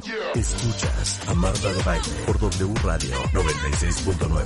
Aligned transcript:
Escuchas 0.00 1.28
a 1.28 1.34
Marta 1.34 1.70
de 1.70 1.82
Baile 1.82 2.08
por 2.24 2.38
W 2.38 2.74
Radio 2.82 3.14
96.9. 3.34 4.40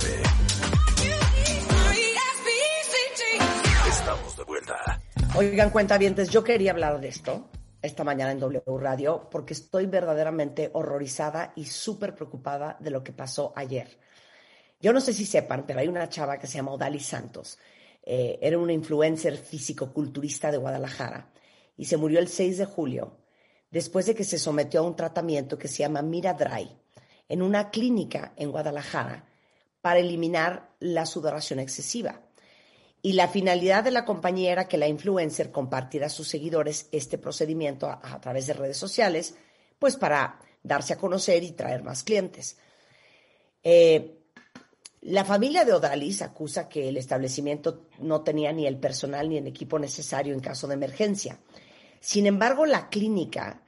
Estamos 3.87 4.35
de 4.35 4.43
vuelta. 4.43 5.01
Oigan, 5.37 5.69
cuentavientes, 5.69 6.29
yo 6.29 6.43
quería 6.43 6.71
hablar 6.71 6.99
de 6.99 7.07
esto 7.07 7.49
esta 7.81 8.03
mañana 8.03 8.33
en 8.33 8.39
W 8.41 8.63
Radio 8.77 9.29
porque 9.31 9.53
estoy 9.53 9.85
verdaderamente 9.85 10.71
horrorizada 10.73 11.53
y 11.55 11.63
súper 11.63 12.15
preocupada 12.15 12.75
de 12.81 12.89
lo 12.89 13.01
que 13.01 13.13
pasó 13.13 13.53
ayer. 13.55 13.97
Yo 14.81 14.91
no 14.91 14.99
sé 14.99 15.13
si 15.13 15.25
sepan, 15.25 15.63
pero 15.65 15.79
hay 15.79 15.87
una 15.87 16.09
chava 16.09 16.37
que 16.37 16.47
se 16.47 16.57
llama 16.57 16.73
Odali 16.73 16.99
Santos. 16.99 17.57
Eh, 18.03 18.39
era 18.41 18.57
una 18.57 18.73
influencer 18.73 19.37
físico-culturista 19.37 20.51
de 20.51 20.57
Guadalajara 20.57 21.31
y 21.77 21.85
se 21.85 21.95
murió 21.95 22.19
el 22.19 22.27
6 22.27 22.57
de 22.57 22.65
julio 22.65 23.24
después 23.75 24.05
de 24.05 24.15
que 24.15 24.23
se 24.23 24.39
sometió 24.39 24.79
a 24.79 24.83
un 24.83 24.95
tratamiento 24.95 25.57
que 25.57 25.67
se 25.67 25.79
llama 25.79 26.01
Mira 26.01 26.33
Dry 26.33 26.71
en 27.27 27.41
una 27.41 27.71
clínica 27.71 28.31
en 28.37 28.49
Guadalajara 28.49 29.27
para 29.81 29.99
eliminar 29.99 30.69
la 30.79 31.05
sudoración 31.05 31.59
excesiva. 31.59 32.21
Y 33.01 33.13
la 33.13 33.27
finalidad 33.27 33.83
de 33.83 33.91
la 33.91 34.05
compañía 34.05 34.53
era 34.53 34.69
que 34.69 34.77
la 34.77 34.87
influencer 34.87 35.51
compartiera 35.51 36.05
a 36.05 36.09
sus 36.09 36.29
seguidores 36.29 36.87
este 36.93 37.17
procedimiento 37.17 37.89
a, 37.89 38.21
través 38.21 38.47
de 38.47 38.53
redes 38.53 38.77
sociales, 38.77 39.35
pues 39.77 39.97
para 39.97 40.39
darse 40.63 40.93
a 40.93 40.97
conocer 40.97 41.43
y 41.43 41.51
traer 41.51 41.83
más 41.83 42.03
clientes. 42.03 42.55
Eh, 43.61 44.19
la 45.01 45.25
familia 45.25 45.65
de 45.65 45.73
Odalis 45.73 46.21
acusa 46.21 46.69
que 46.69 46.87
el 46.87 46.95
establecimiento 46.95 47.89
no 47.99 48.21
tenía 48.21 48.53
ni 48.53 48.67
el 48.67 48.77
personal 48.77 49.27
ni 49.27 49.35
el 49.37 49.47
equipo 49.47 49.79
necesario 49.79 50.33
en 50.33 50.39
caso 50.39 50.65
de 50.65 50.75
emergencia. 50.75 51.41
Sin 51.99 52.25
embargo, 52.25 52.65
la 52.65 52.87
clínica 52.87 53.63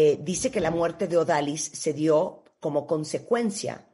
eh, 0.00 0.16
dice 0.22 0.52
que 0.52 0.60
la 0.60 0.70
muerte 0.70 1.08
de 1.08 1.16
Odalis 1.16 1.72
se 1.74 1.92
dio 1.92 2.44
como 2.60 2.86
consecuencia 2.86 3.84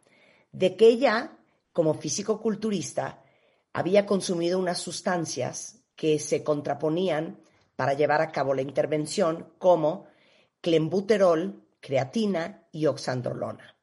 de 0.53 0.77
que 0.77 0.87
ella, 0.87 1.39
como 1.73 1.95
físico-culturista, 1.95 3.25
había 3.73 4.05
consumido 4.05 4.59
unas 4.59 4.77
sustancias 4.77 5.81
que 5.97 6.19
se 6.19 6.45
contraponían 6.45 7.41
para 7.75 7.95
llevar 7.95 8.21
a 8.21 8.31
cabo 8.33 8.53
la 8.53 8.61
intervención, 8.61 9.55
como 9.57 10.05
clenbuterol, 10.61 11.65
creatina 11.81 12.69
y 12.71 12.85
oxandrolona. 12.85 13.75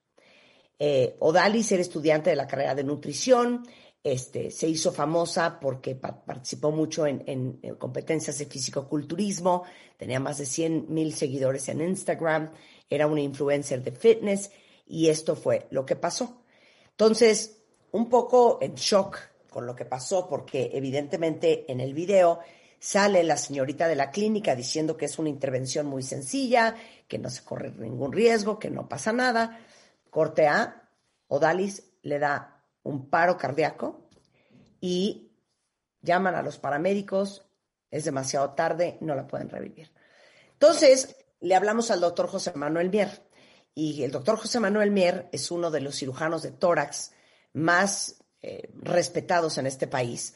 Eh, 0.78 1.16
Odalis 1.22 1.72
era 1.72 1.82
estudiante 1.82 2.30
de 2.30 2.36
la 2.36 2.46
carrera 2.46 2.76
de 2.76 2.84
nutrición, 2.84 3.64
este, 4.04 4.50
se 4.50 4.68
hizo 4.68 4.92
famosa 4.92 5.60
porque 5.60 5.96
participó 5.96 6.72
mucho 6.72 7.06
en, 7.06 7.60
competencias 7.78 8.40
de 8.40 8.46
fisicoculturismo, 8.46 9.64
tenía 9.98 10.20
más 10.20 10.40
de 10.40 10.46
100 10.46 10.88
mil 10.90 11.14
seguidores 11.14 11.70
en 11.70 11.82
Instagram, 11.82 12.52
era 12.90 13.08
una 13.08 13.22
influencer 13.22 13.84
de 13.84 13.92
fitness 13.92 14.52
y 14.88 15.10
esto 15.10 15.36
fue 15.36 15.68
lo 15.70 15.86
que 15.86 15.96
pasó. 15.96 16.44
Entonces, 16.90 17.60
un 17.92 18.10
poco 18.10 18.58
en 18.62 18.76
shock 18.76 19.20
con 19.50 19.66
lo 19.66 19.76
que 19.76 19.86
pasó 19.86 20.28
porque 20.28 20.72
evidentemente 20.74 21.72
en 21.72 21.80
el 21.80 21.94
video 21.94 22.40
sale 22.80 23.24
la 23.24 23.38
señorita 23.38 23.88
de 23.88 23.96
la 23.96 24.10
clínica 24.10 24.56
diciendo 24.56 24.98
que 24.98 25.06
es 25.06 25.20
una 25.20 25.30
intervención 25.30 25.86
muy 25.86 26.02
sencilla, 26.02 26.76
que 27.08 27.20
no 27.20 27.30
se 27.30 27.44
corre 27.44 27.72
ningún 27.72 28.12
riesgo, 28.12 28.58
que 28.58 28.72
no 28.72 28.90
pasa 28.90 29.14
nada. 29.14 29.60
Corte 30.10 30.48
A, 30.48 30.90
Odalis 31.28 31.84
le 32.02 32.18
da 32.18 32.51
un 32.84 33.10
paro 33.10 33.38
cardíaco 33.38 34.10
y 34.80 35.32
llaman 36.02 36.36
a 36.36 36.42
los 36.42 36.58
paramédicos, 36.58 37.46
es 37.90 38.06
demasiado 38.06 38.52
tarde, 38.52 38.98
no 39.02 39.16
la 39.16 39.28
pueden 39.28 39.50
revivir. 39.50 39.92
Entonces, 40.54 41.16
le 41.40 41.56
hablamos 41.56 41.92
al 41.92 42.00
doctor 42.00 42.28
José 42.28 42.54
Manuel 42.56 42.90
Mier 42.90 43.24
y 43.74 44.04
el 44.04 44.12
doctor 44.12 44.38
José 44.38 44.60
Manuel 44.60 44.92
Mier 44.92 45.30
es 45.32 45.52
uno 45.52 45.72
de 45.72 45.82
los 45.82 45.96
cirujanos 45.96 46.42
de 46.44 46.52
tórax 46.52 47.12
más 47.54 48.22
eh, 48.42 48.70
respetados 48.76 49.58
en 49.58 49.68
este 49.68 49.88
país. 49.88 50.36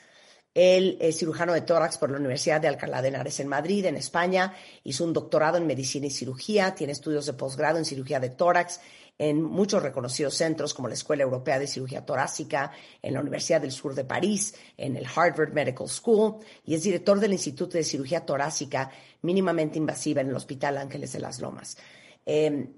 Él 0.54 0.98
es 1.02 1.18
cirujano 1.18 1.54
de 1.54 1.62
tórax 1.62 1.98
por 1.98 2.10
la 2.10 2.18
Universidad 2.18 2.62
de 2.62 2.70
Alcalá 2.70 3.02
de 3.02 3.10
Henares 3.10 3.42
en 3.42 3.50
Madrid, 3.50 3.86
en 3.86 3.98
España. 3.98 4.54
Hizo 4.86 5.04
un 5.04 5.12
doctorado 5.12 5.58
en 5.58 5.68
medicina 5.68 6.08
y 6.08 6.12
cirugía, 6.12 6.74
tiene 6.74 6.94
estudios 6.94 7.26
de 7.26 7.34
posgrado 7.34 7.78
en 7.78 7.84
cirugía 7.84 8.22
de 8.22 8.30
tórax 8.30 8.80
en 9.18 9.42
muchos 9.42 9.82
reconocidos 9.82 10.36
centros 10.36 10.74
como 10.74 10.88
la 10.88 10.94
Escuela 10.94 11.24
Europea 11.24 11.58
de 11.58 11.68
Cirugía 11.68 12.06
Torácica, 12.06 12.72
en 13.02 13.14
la 13.14 13.22
Universidad 13.22 13.62
del 13.62 13.72
Sur 13.72 13.96
de 13.96 14.04
París, 14.04 14.56
en 14.78 14.98
el 14.98 15.06
Harvard 15.06 15.54
Medical 15.54 15.88
School 15.88 16.38
y 16.66 16.76
es 16.76 16.84
director 16.84 17.20
del 17.20 17.34
Instituto 17.34 17.78
de 17.78 17.84
Cirugía 17.84 18.26
Torácica 18.26 18.92
mínimamente 19.22 19.78
invasiva 19.78 20.22
en 20.22 20.30
el 20.30 20.36
Hospital 20.36 20.78
Ángeles 20.78 21.14
de 21.14 21.20
las 21.20 21.40
Lomas. 21.40 21.78
Em, 22.26 22.74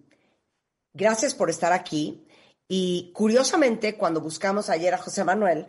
gracias 0.93 1.33
por 1.33 1.49
estar 1.49 1.73
aquí. 1.73 2.23
Y 2.67 3.11
curiosamente, 3.13 3.97
cuando 3.97 4.19
buscamos 4.19 4.69
ayer 4.69 4.93
a 4.93 4.97
José 4.97 5.23
Manuel, 5.23 5.67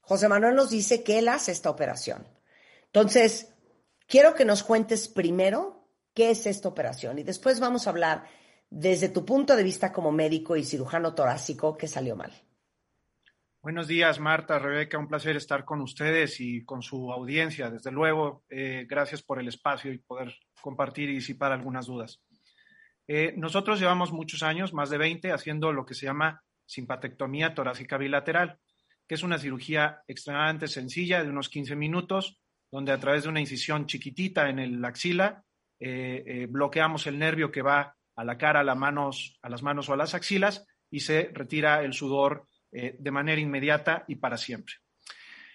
José 0.00 0.26
Manuel 0.28 0.54
nos 0.54 0.70
dice 0.70 1.02
que 1.02 1.18
él 1.18 1.28
hace 1.28 1.52
esta 1.52 1.70
operación. 1.70 2.26
Entonces, 2.86 3.48
quiero 4.06 4.34
que 4.34 4.44
nos 4.44 4.62
cuentes 4.62 5.06
primero 5.06 5.86
qué 6.14 6.30
es 6.30 6.46
esta 6.46 6.68
operación 6.68 7.18
y 7.18 7.22
después 7.22 7.60
vamos 7.60 7.86
a 7.86 7.90
hablar 7.90 8.24
desde 8.70 9.08
tu 9.08 9.24
punto 9.24 9.56
de 9.56 9.64
vista 9.64 9.92
como 9.92 10.12
médico 10.12 10.56
y 10.56 10.62
cirujano 10.62 11.12
torácico, 11.12 11.76
¿qué 11.76 11.88
salió 11.88 12.14
mal? 12.14 12.32
Buenos 13.62 13.88
días, 13.88 14.20
Marta, 14.20 14.58
Rebeca, 14.58 14.96
un 14.96 15.08
placer 15.08 15.36
estar 15.36 15.64
con 15.64 15.82
ustedes 15.82 16.40
y 16.40 16.64
con 16.64 16.80
su 16.80 17.12
audiencia. 17.12 17.68
Desde 17.68 17.90
luego, 17.90 18.44
eh, 18.48 18.86
gracias 18.88 19.22
por 19.22 19.38
el 19.38 19.48
espacio 19.48 19.92
y 19.92 19.98
poder 19.98 20.34
compartir 20.62 21.10
y 21.10 21.14
disipar 21.14 21.52
algunas 21.52 21.86
dudas. 21.86 22.22
Eh, 23.06 23.34
nosotros 23.36 23.80
llevamos 23.80 24.12
muchos 24.12 24.42
años, 24.42 24.72
más 24.72 24.88
de 24.88 24.98
20, 24.98 25.32
haciendo 25.32 25.72
lo 25.72 25.84
que 25.84 25.94
se 25.94 26.06
llama 26.06 26.42
simpatectomía 26.64 27.54
torácica 27.54 27.98
bilateral, 27.98 28.60
que 29.06 29.16
es 29.16 29.22
una 29.24 29.38
cirugía 29.38 30.04
extremadamente 30.06 30.68
sencilla 30.68 31.22
de 31.22 31.28
unos 31.28 31.48
15 31.48 31.74
minutos, 31.74 32.40
donde 32.70 32.92
a 32.92 33.00
través 33.00 33.24
de 33.24 33.28
una 33.28 33.40
incisión 33.40 33.86
chiquitita 33.86 34.48
en 34.48 34.60
el 34.60 34.82
axila 34.84 35.44
eh, 35.80 36.46
bloqueamos 36.48 37.06
el 37.08 37.18
nervio 37.18 37.50
que 37.50 37.62
va 37.62 37.96
a 38.20 38.24
la 38.24 38.36
cara, 38.36 38.60
a, 38.60 38.64
las 38.64 38.76
manos, 38.76 39.88
o 39.88 39.92
a 39.94 39.96
las 39.96 40.14
axilas 40.14 40.66
y 40.90 41.00
se 41.00 41.30
retira 41.32 41.82
el 41.82 41.94
sudor 41.94 42.44
eh, 42.70 42.94
de 42.98 43.10
manera 43.10 43.40
inmediata 43.40 44.04
y 44.08 44.16
para 44.16 44.36
siempre. 44.36 44.74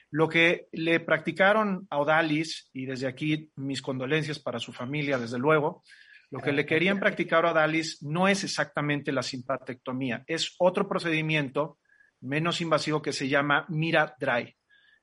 Lo 0.09 0.27
que 0.27 0.67
le 0.71 0.99
practicaron 0.99 1.85
a 1.91 1.99
Odalis, 1.99 2.71
y 2.73 2.87
desde 2.87 3.05
aquí 3.05 3.51
mis 3.55 3.83
condolencias 3.83 4.39
para 4.39 4.57
su 4.57 4.73
familia, 4.73 5.19
desde 5.19 5.37
luego, 5.37 5.83
lo 6.31 6.39
que 6.39 6.53
le 6.53 6.65
querían 6.65 6.99
practicar 6.99 7.45
a 7.45 7.51
Odalis 7.51 8.01
no 8.01 8.27
es 8.27 8.43
exactamente 8.43 9.11
la 9.11 9.21
simpatectomía, 9.21 10.23
es 10.25 10.55
otro 10.57 10.89
procedimiento 10.89 11.77
menos 12.21 12.61
invasivo 12.61 12.99
que 12.99 13.13
se 13.13 13.27
llama 13.27 13.67
Mira 13.69 14.15
Dry, 14.19 14.55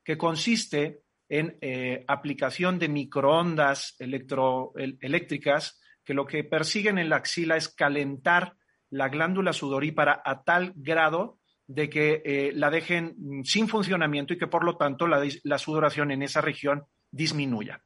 que 0.03 0.19
consiste 0.19 1.03
en 1.29 1.59
eh, 1.61 2.05
aplicación 2.09 2.81
de 2.81 2.89
microondas 2.89 3.95
eléctricas 4.01 5.79
que 6.05 6.15
lo 6.15 6.27
que 6.27 6.45
persiguen 6.45 6.99
en 6.99 7.09
la 7.09 7.17
axila 7.17 7.57
es 7.57 7.69
calentar 7.69 8.55
la 8.91 9.09
glándula 9.09 9.53
sudorípara 9.53 10.21
a 10.25 10.43
tal 10.43 10.73
grado 10.77 11.39
de 11.67 11.89
que 11.89 12.23
eh, 12.25 12.53
la 12.55 12.71
dejen 12.71 13.17
sin 13.45 13.69
funcionamiento 13.69 14.35
y 14.35 14.39
que 14.39 14.47
por 14.47 14.65
lo 14.65 14.77
tanto 14.77 15.07
la, 15.07 15.59
sudoración 15.59 16.11
en 16.11 16.23
esa 16.23 16.41
región 16.41 16.85
disminuya. 17.11 17.83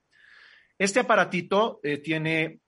Este 0.78 1.00
aparatito 1.00 1.78
eh, 1.82 1.98
tiene, 1.98 2.60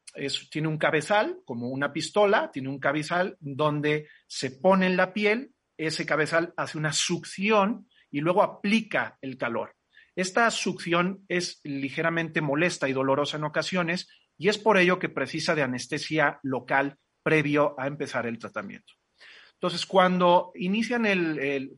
tiene 0.50 0.68
un 0.68 0.78
cabezal, 0.78 1.38
como 1.44 1.68
una 1.68 1.92
pistola, 1.92 2.50
tiene 2.52 2.68
un 2.68 2.78
cabezal 2.78 3.36
donde 3.40 4.08
se 4.26 4.52
pone 4.52 4.86
en 4.86 4.96
la 4.96 5.12
piel, 5.12 5.52
ese 5.76 6.06
cabezal 6.06 6.54
hace 6.56 6.78
una 6.78 6.92
succión 6.92 7.88
y 8.10 8.20
luego 8.20 8.42
aplica 8.42 9.18
el 9.20 9.36
calor. 9.36 9.74
Esta 10.14 10.50
succión 10.50 11.24
es 11.28 11.60
ligeramente 11.62 12.40
molesta 12.40 12.88
y 12.88 12.92
dolorosa 12.92 13.36
en 13.36 13.44
ocasiones 13.44 14.08
y 14.38 14.48
es 14.48 14.56
por 14.56 14.78
ello 14.78 14.98
que 14.98 15.08
precisa 15.08 15.54
de 15.54 15.62
anestesia 15.62 16.38
local 16.42 16.96
previo 17.22 17.74
a 17.78 17.86
empezar 17.88 18.26
el 18.26 18.38
tratamiento. 18.38 18.94
Entonces, 19.54 19.84
cuando 19.84 20.52
inician 20.54 21.04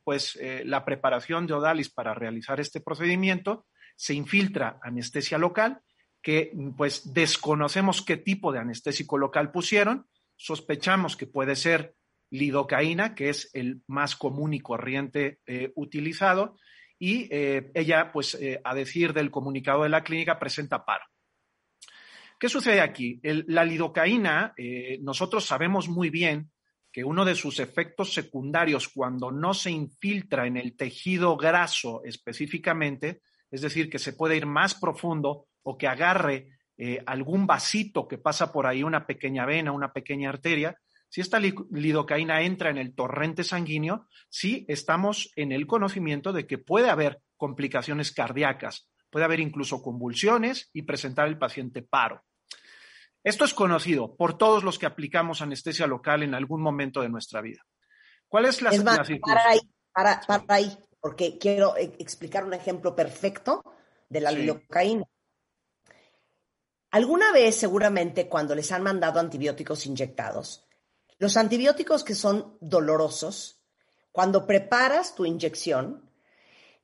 pues, 0.05 0.37
eh, 0.37 0.63
la 0.67 0.85
preparación 0.85 1.47
de 1.47 1.55
Odalis 1.55 1.89
para 1.89 2.13
realizar 2.13 2.61
este 2.61 2.81
procedimiento, 2.81 3.67
se 3.97 4.13
infiltra 4.13 4.79
anestesia 4.83 5.39
local, 5.39 5.81
que 6.23 6.53
pues 6.77 7.15
desconocemos 7.15 8.03
qué 8.03 8.19
tipo 8.19 8.53
de 8.53 8.59
anestésico 8.59 9.17
local 9.17 9.51
pusieron, 9.51 10.07
sospechamos 10.37 11.17
que 11.17 11.27
puede 11.27 11.57
ser 11.57 11.95
lidocaína, 12.31 13.15
que 13.15 13.31
es 13.31 13.49
el 13.55 13.81
más 13.87 14.15
común 14.15 14.53
y 14.53 14.61
corriente 14.61 15.39
eh, 15.47 15.73
utilizado, 15.75 16.57
y 16.99 17.29
eh, 17.31 17.71
ella, 17.73 18.13
pues 18.13 18.39
a 18.63 18.75
decir 18.75 19.15
del 19.15 19.31
comunicado 19.31 19.85
de 19.85 19.89
la 19.89 20.05
clínica, 20.05 20.39
presenta 20.39 20.85
paro. 20.85 21.05
¿Qué 22.41 22.49
sucede 22.49 22.81
aquí? 22.81 23.21
la 23.23 23.67
lidocaína, 23.67 24.55
eh, 24.57 24.99
nosotros 25.03 25.45
sabemos 25.45 25.91
muy 25.91 26.09
bien 26.09 26.51
que 26.91 27.05
uno 27.05 27.27
de 27.27 27.35
sus 27.35 27.61
efectos 27.61 28.15
secundarios 28.15 28.89
cuando 28.89 29.31
no 29.31 29.53
se 29.53 29.71
infiltra 29.71 30.47
en 30.47 30.57
el 30.57 30.75
tejido 30.75 31.37
graso 31.37 32.01
específicamente, 32.03 33.21
es 33.51 33.61
decir, 33.61 33.91
que 33.91 33.99
se 33.99 34.15
puede 34.15 34.39
ir 34.39 34.47
más 34.47 34.75
profundo 34.75 35.49
o 35.63 35.77
que 35.77 35.87
agarre 35.87 36.49
eh, 36.79 37.03
algún 37.05 37.47
vasito 37.47 38.09
que 38.09 38.17
pasa 38.17 38.51
por 38.51 38.67
ahí, 38.67 38.83
una 38.83 39.07
pequeña 39.07 39.45
vena, 39.45 39.73
una 39.73 39.93
pequeña 39.93 40.31
arteria, 40.31 40.79
si 41.11 41.21
esta 41.21 41.39
lidocaína 41.39 42.41
entra 42.41 42.71
en 42.71 42.79
el 42.79 42.95
torrente 42.95 43.45
sanguíneo, 43.45 44.09
sí 44.31 44.65
estamos 44.67 45.31
en 45.37 45.53
el 45.53 45.67
conocimiento 45.67 46.33
de 46.33 46.47
que 46.47 46.57
puede 46.57 46.89
haber 46.89 47.21
complicaciones 47.37 48.13
cardíacas, 48.13 48.89
puede 49.11 49.27
haber 49.27 49.41
incluso 49.41 49.83
convulsiones 49.83 50.71
y 50.73 50.83
presentar 50.83 51.29
el 51.29 51.37
paciente 51.37 51.83
paro. 51.83 52.23
Esto 53.23 53.45
es 53.45 53.55
conocido 53.55 54.17
por 54.17 54.39
todos 54.39 54.65
los 54.65 54.79
que 54.79 54.87
aplicamos 54.87 55.43
anestesia 55.43 55.87
local 55.87 56.23
en 56.23 56.35
algún 56.35 56.63
momento 56.63 57.03
de 57.03 57.09
nuestra 57.09 57.41
vida. 57.41 57.67
¿Cuál 58.29 58.47
es 58.47 58.63
la, 58.63 58.71
es 58.71 58.83
para 58.83 59.03
ahí, 59.49 59.61
para, 59.93 60.21
ahí, 60.49 60.79
porque 61.01 61.39
quiero 61.39 61.77
e, 61.77 61.97
explicar 61.99 62.45
un 62.45 62.55
ejemplo 62.55 62.95
perfecto 62.95 63.63
de 64.09 64.21
la 64.21 64.33
lidocaína. 64.33 65.05
Alguna 66.91 67.33
vez, 67.33 67.57
seguramente, 67.57 68.29
cuando 68.29 68.55
les 68.55 68.73
han 68.73 68.83
mandado 68.83 69.21
antibióticos 69.21 69.87
inyectados, 69.87 70.67
los 71.19 71.37
antibióticos 71.37 72.03
que 72.03 72.15
son 72.15 72.57
dolorosos, 72.61 73.63
cuando 74.11 74.47
preparas 74.47 75.15
tu 75.15 75.25
inyección, 75.25 76.11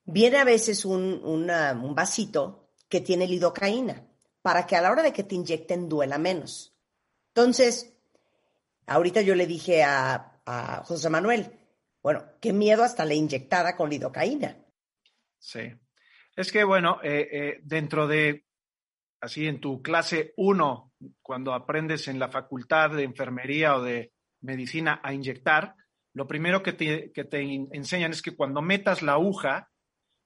viene 0.04 0.38
a 0.38 0.44
veces 0.44 0.84
un, 0.84 1.46
vasito 1.94 2.70
que 2.88 3.00
tiene 3.00 3.26
lidocaína 3.26 4.06
para 4.46 4.64
que 4.64 4.76
a 4.76 4.80
la 4.80 4.92
hora 4.92 5.02
de 5.02 5.12
que 5.12 5.24
te 5.24 5.34
inyecten 5.34 5.88
duela 5.88 6.18
menos. 6.18 6.72
Entonces, 7.34 7.92
ahorita 8.86 9.20
yo 9.20 9.34
le 9.34 9.44
dije 9.44 9.82
a, 9.82 10.40
José 10.84 11.10
Manuel, 11.10 11.50
bueno, 12.00 12.24
qué 12.40 12.52
miedo 12.52 12.84
hasta 12.84 13.04
la 13.04 13.14
inyectada 13.14 13.74
con 13.74 13.90
lidocaína. 13.90 14.56
Sí. 15.36 15.72
Es 16.36 16.52
que, 16.52 16.62
bueno, 16.62 17.00
eh, 17.02 17.28
eh, 17.32 17.60
dentro 17.64 18.06
de, 18.06 18.44
así 19.20 19.48
en 19.48 19.60
tu 19.60 19.82
clase 19.82 20.32
1, 20.36 20.92
cuando 21.22 21.52
aprendes 21.52 22.06
en 22.06 22.20
la 22.20 22.28
facultad 22.28 22.90
de 22.90 23.02
enfermería 23.02 23.74
o 23.74 23.82
de 23.82 24.12
medicina 24.42 25.00
a 25.02 25.12
inyectar, 25.12 25.74
lo 26.12 26.28
primero 26.28 26.62
que 26.62 26.72
te, 26.72 27.10
enseñan 27.72 28.12
es 28.12 28.22
que 28.22 28.36
cuando 28.36 28.62
metas 28.62 29.02
la 29.02 29.14
aguja, 29.14 29.72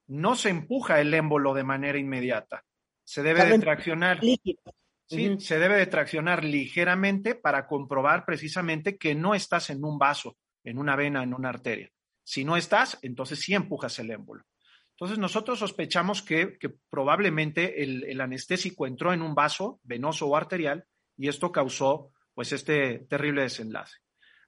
no 0.09 0.35
se 0.35 0.51
empuja 0.51 1.01
el 1.01 1.15
émbolo 1.15 1.55
de 1.55 1.65
manera 1.65 1.97
inmediata. 1.97 2.67
Se 3.11 3.25
debe 3.25 3.45
de 3.45 3.59
traccionar. 3.59 4.21
Sí, 4.21 5.37
se 5.41 5.59
debe 5.59 5.75
de 5.75 5.87
traccionar 5.87 6.45
ligeramente 6.45 7.35
para 7.35 7.67
comprobar 7.67 8.25
precisamente 8.25 8.99
que 8.99 9.17
no 9.17 9.35
estás 9.35 9.71
en 9.71 9.85
un 9.85 9.99
vaso, 9.99 10.39
en 10.63 10.79
una 10.79 10.95
vena, 10.95 11.25
en 11.25 11.35
una 11.35 11.49
arteria. 11.49 11.91
Si 12.23 12.45
no 12.45 12.57
estás, 12.57 13.01
entonces 13.03 13.41
sí 13.41 13.53
empujas 13.53 13.99
el 13.99 14.13
émbolo. 14.13 14.45
Entonces 14.93 15.19
nosotros 15.19 15.59
sospechamos 15.59 16.23
que, 16.23 16.57
probablemente 16.89 17.83
el, 17.83 18.05
el, 18.05 18.21
anestésico 18.21 18.87
entró 18.87 19.13
en 19.13 19.23
un 19.23 19.35
vaso 19.35 19.81
venoso 19.83 20.29
o 20.29 20.37
arterial 20.37 20.87
y 21.17 21.27
esto 21.27 21.51
causó 21.51 22.13
pues 22.33 22.53
este 22.53 23.01
terrible 23.09 23.43
desenlace. 23.43 23.97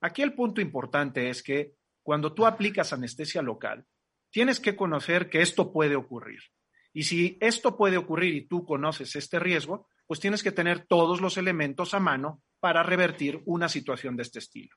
Aquí 0.01 0.23
el 0.23 0.35
punto 0.35 0.61
importante 0.61 1.31
es 1.31 1.43
que 1.43 1.75
cuando 2.01 2.33
tú 2.33 2.47
aplicas 2.47 2.93
anestesia 2.93 3.43
local, 3.43 3.87
tienes 4.31 4.61
que 4.61 4.77
conocer 4.77 5.29
que 5.29 5.43
esto 5.43 5.73
puede 5.73 5.97
ocurrir. 5.97 6.43
Y 6.93 7.05
si 7.05 7.39
esto 7.41 7.77
puede 7.77 7.97
ocurrir 7.97 8.35
y 8.35 8.47
tú 8.47 8.65
conoces 8.65 9.17
este 9.17 9.39
riesgo, 9.39 9.89
pues 10.07 10.21
tienes 10.21 10.43
que 10.43 10.53
tener 10.53 10.87
todos 10.87 11.21
los 11.21 11.37
elementos 11.39 11.95
a 11.95 12.01
mano 12.01 12.43
para 12.61 12.83
revertir 12.83 13.41
una 13.47 13.69
situación 13.69 14.17
de 14.17 14.25
este 14.25 14.41
estilo. 14.41 14.77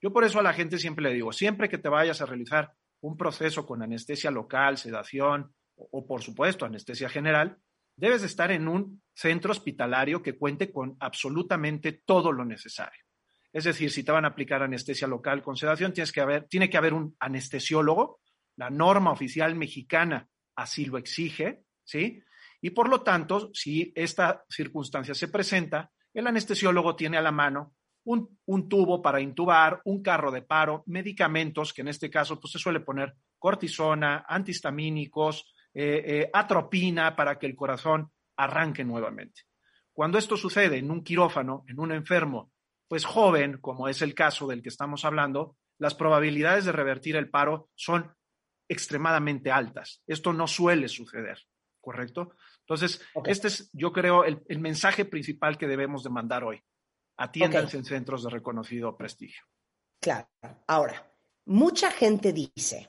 Yo 0.00 0.12
por 0.12 0.24
eso 0.24 0.40
a 0.40 0.42
la 0.42 0.52
gente 0.52 0.78
siempre 0.78 1.04
le 1.04 1.14
digo, 1.14 1.32
siempre 1.32 1.68
que 1.68 1.78
te 1.78 1.88
vayas 1.88 2.20
a 2.20 2.26
realizar 2.26 2.72
un 3.00 3.16
proceso 3.16 3.64
con 3.64 3.82
anestesia 3.82 4.30
local, 4.30 4.76
sedación 4.76 5.54
o, 5.76 6.06
por 6.06 6.22
supuesto 6.22 6.66
anestesia 6.66 7.08
general, 7.08 7.58
debes 7.96 8.22
de 8.22 8.26
estar 8.26 8.50
en 8.50 8.66
un 8.66 9.02
centro 9.14 9.52
hospitalario 9.52 10.22
que 10.22 10.36
cuente 10.36 10.72
con 10.72 10.96
absolutamente 10.98 12.02
todo 12.04 12.32
lo 12.32 12.44
necesario. 12.44 13.04
Es 13.52 13.64
decir, 13.64 13.90
si 13.90 14.02
te 14.02 14.12
van 14.12 14.24
a 14.24 14.28
aplicar 14.28 14.62
anestesia 14.62 15.06
local 15.06 15.42
con 15.42 15.56
sedación, 15.56 15.92
tienes 15.92 16.10
que 16.10 16.20
haber, 16.20 16.48
tiene 16.48 16.70
que 16.70 16.78
haber 16.78 16.94
un 16.94 17.14
anestesiólogo. 17.20 18.20
La 18.56 18.70
norma 18.70 19.12
oficial 19.12 19.54
mexicana 19.54 20.28
así 20.56 20.84
lo 20.84 20.98
exige, 20.98 21.64
¿sí? 21.84 22.22
Y 22.60 22.70
por 22.70 22.88
lo 22.88 23.02
tanto, 23.02 23.50
si 23.52 23.92
esta 23.94 24.44
circunstancia 24.48 25.14
se 25.14 25.28
presenta, 25.28 25.90
el 26.14 26.26
anestesiólogo 26.26 26.94
tiene 26.94 27.16
a 27.16 27.22
la 27.22 27.32
mano 27.32 27.74
un, 28.04 28.68
tubo 28.68 29.00
para 29.00 29.20
intubar, 29.20 29.80
un 29.84 30.02
carro 30.02 30.30
de 30.30 30.42
paro, 30.42 30.82
medicamentos, 30.86 31.72
que 31.72 31.82
en 31.82 31.88
este 31.88 32.10
caso 32.10 32.40
pues, 32.40 32.52
se 32.52 32.58
suele 32.58 32.80
poner 32.80 33.14
cortisona, 33.38 34.24
antihistamínicos, 34.28 35.54
eh, 35.74 36.02
eh, 36.04 36.30
atropina 36.32 37.16
para 37.16 37.38
que 37.38 37.46
el 37.46 37.56
corazón 37.56 38.10
arranque 38.36 38.84
nuevamente. 38.84 39.42
Cuando 39.92 40.18
esto 40.18 40.36
sucede 40.36 40.78
en 40.78 40.90
un 40.90 41.02
quirófano, 41.02 41.64
en 41.68 41.78
un 41.78 41.92
enfermo 41.92 42.52
pues 42.88 43.04
joven, 43.04 43.58
como 43.58 43.88
es 43.88 44.02
el 44.02 44.14
caso 44.14 44.46
del 44.46 44.62
que 44.62 44.68
estamos 44.68 45.04
hablando, 45.04 45.56
las 45.78 45.94
probabilidades 45.94 46.66
de 46.66 46.72
revertir 46.72 47.16
el 47.16 47.30
paro 47.30 47.70
son 47.74 48.14
extremadamente 48.72 49.50
altas. 49.50 50.02
Esto 50.06 50.32
no 50.32 50.46
suele 50.46 50.88
suceder, 50.88 51.38
¿correcto? 51.80 52.34
Entonces, 52.60 53.00
este 53.26 53.48
es, 53.48 53.70
yo 53.72 53.92
creo, 53.92 54.24
el, 54.24 54.58
mensaje 54.58 55.04
principal 55.04 55.58
que 55.58 55.66
debemos 55.66 56.02
de 56.02 56.10
mandar 56.10 56.44
hoy. 56.44 56.62
Atiéndanse 57.16 57.76
en 57.76 57.84
centros 57.84 58.24
de 58.24 58.30
reconocido 58.30 58.96
prestigio. 58.96 59.42
Claro. 60.00 60.28
Ahora, 60.66 61.12
mucha 61.44 61.90
gente 61.90 62.32
dice 62.32 62.88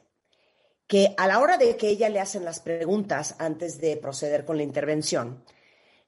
que 0.88 1.14
a 1.18 1.28
la 1.28 1.40
hora 1.40 1.58
de 1.58 1.76
que 1.76 1.90
ella 1.90 2.10
le 2.10 2.20
hacen 2.20 2.46
las 2.46 2.60
preguntas 2.60 3.36
antes 3.40 3.80
de 3.82 3.98
proceder 3.98 4.46
con 4.46 4.58
la 4.58 4.64
intervención, 4.64 5.44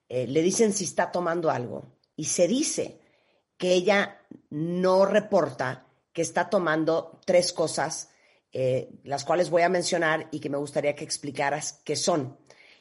eh, 0.07 0.27
le 0.27 0.41
dicen 0.41 0.73
si 0.73 0.83
está 0.85 1.11
tomando 1.11 1.49
algo 1.49 1.97
y 2.15 2.25
se 2.25 2.47
dice 2.47 2.99
que 3.57 3.73
ella 3.73 4.21
no 4.49 5.05
reporta 5.05 5.87
que 6.13 6.21
está 6.21 6.49
tomando 6.49 7.19
tres 7.25 7.51
cosas, 7.51 8.09
eh, 8.57 8.87
las 9.03 9.25
cuales 9.25 9.49
voy 9.49 9.63
a 9.63 9.69
mencionar 9.69 10.29
y 10.31 10.39
que 10.39 10.49
me 10.49 10.57
gustaría 10.57 10.95
que 10.95 11.03
explicaras 11.03 11.81
qué 11.83 11.97
son 11.97 12.37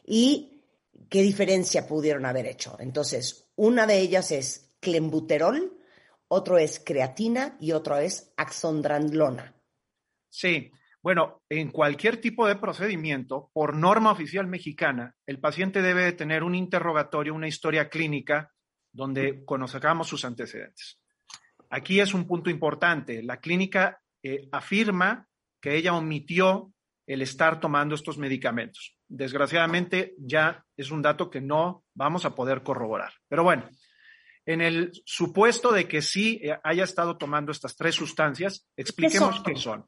y 0.07 0.63
qué 1.11 1.21
diferencia 1.21 1.89
pudieron 1.89 2.27
haber 2.27 2.47
hecho. 2.47 2.77
Entonces, 2.79 3.51
una 3.57 3.85
de 3.85 3.99
ellas 3.99 4.31
es 4.31 4.77
clenbuterol, 4.79 5.77
otro 6.29 6.59
es 6.59 6.79
creatina 6.79 7.57
y 7.59 7.73
otro 7.73 7.97
es 7.97 8.33
axondrandlona. 8.37 9.53
Sí, 10.29 10.71
bueno, 11.03 11.43
en 11.49 11.73
cualquier 11.73 12.21
tipo 12.21 12.47
de 12.47 12.55
procedimiento, 12.55 13.51
por 13.53 13.75
norma 13.75 14.13
oficial 14.13 14.47
mexicana, 14.47 15.17
el 15.27 15.41
paciente 15.41 15.83
debe 15.83 16.13
tener 16.13 16.45
un 16.45 16.55
interrogatorio, 16.55 17.35
una 17.35 17.49
historia 17.49 17.89
clínica 17.89 18.53
donde 18.93 19.45
conozcamos 19.45 20.07
sus 20.07 20.25
antecedentes. 20.25 21.01
Aquí 21.69 21.99
es 21.99 22.15
un 22.15 22.29
punto 22.29 22.49
importante. 22.49 23.25
La 23.25 23.41
clínica 23.41 24.01
eh, 24.23 24.49
afirma 24.53 25.29
que 25.65 25.77
ella 25.77 25.95
omitió 25.95 26.75
el 27.07 27.23
estar 27.23 27.59
tomando 27.59 27.95
estos 27.95 28.19
medicamentos. 28.19 28.99
Desgraciadamente 29.09 30.15
ya 30.19 30.63
es 30.77 30.91
un 30.91 31.01
dato 31.01 31.31
que 31.31 31.41
no 31.41 31.85
vamos 31.95 32.27
a 32.27 32.35
poder 32.35 32.63
corroborar. 32.63 33.15
Pero 33.29 33.45
bueno, 33.45 33.71
en 34.45 34.61
el 34.61 34.93
supuesto 35.07 35.73
de 35.73 35.89
que 35.89 36.03
sí 36.03 36.39
eh, 36.43 36.59
haya 36.63 36.85
estado 36.85 37.17
tomando 37.17 37.51
estas 37.51 37.77
tres 37.77 37.95
sustancias, 37.95 38.69
expliquemos 38.77 39.43
qué 39.43 39.57
son. 39.57 39.87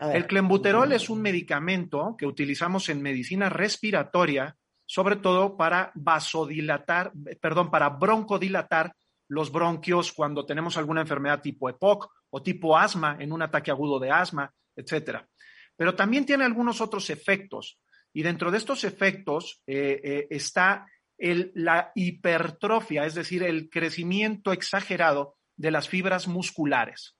El 0.00 0.26
clenbuterol 0.26 0.90
es 0.90 1.08
un 1.08 1.22
medicamento 1.22 2.16
que 2.18 2.26
utilizamos 2.26 2.88
en 2.88 3.00
medicina 3.00 3.48
respiratoria 3.48 4.56
sobre 4.86 5.14
todo 5.14 5.56
para 5.56 5.92
vasodilatar, 5.94 7.12
perdón, 7.40 7.70
para 7.70 7.90
broncodilatar 7.90 8.92
los 9.28 9.52
bronquios 9.52 10.12
cuando 10.12 10.44
tenemos 10.44 10.76
alguna 10.76 11.02
enfermedad 11.02 11.42
tipo 11.42 11.68
EPOC 11.68 12.08
o 12.30 12.42
tipo 12.42 12.76
asma, 12.76 13.16
en 13.20 13.32
un 13.32 13.42
ataque 13.42 13.70
agudo 13.70 14.00
de 14.00 14.10
asma, 14.10 14.52
etcétera. 14.76 15.28
Pero 15.76 15.94
también 15.94 16.24
tiene 16.24 16.44
algunos 16.44 16.80
otros 16.80 17.10
efectos. 17.10 17.78
Y 18.12 18.22
dentro 18.22 18.50
de 18.50 18.58
estos 18.58 18.84
efectos 18.84 19.62
eh, 19.66 20.00
eh, 20.02 20.26
está 20.30 20.86
la 21.18 21.92
hipertrofia, 21.94 23.06
es 23.06 23.14
decir, 23.14 23.42
el 23.42 23.70
crecimiento 23.70 24.52
exagerado 24.52 25.36
de 25.56 25.70
las 25.70 25.88
fibras 25.88 26.28
musculares. 26.28 27.16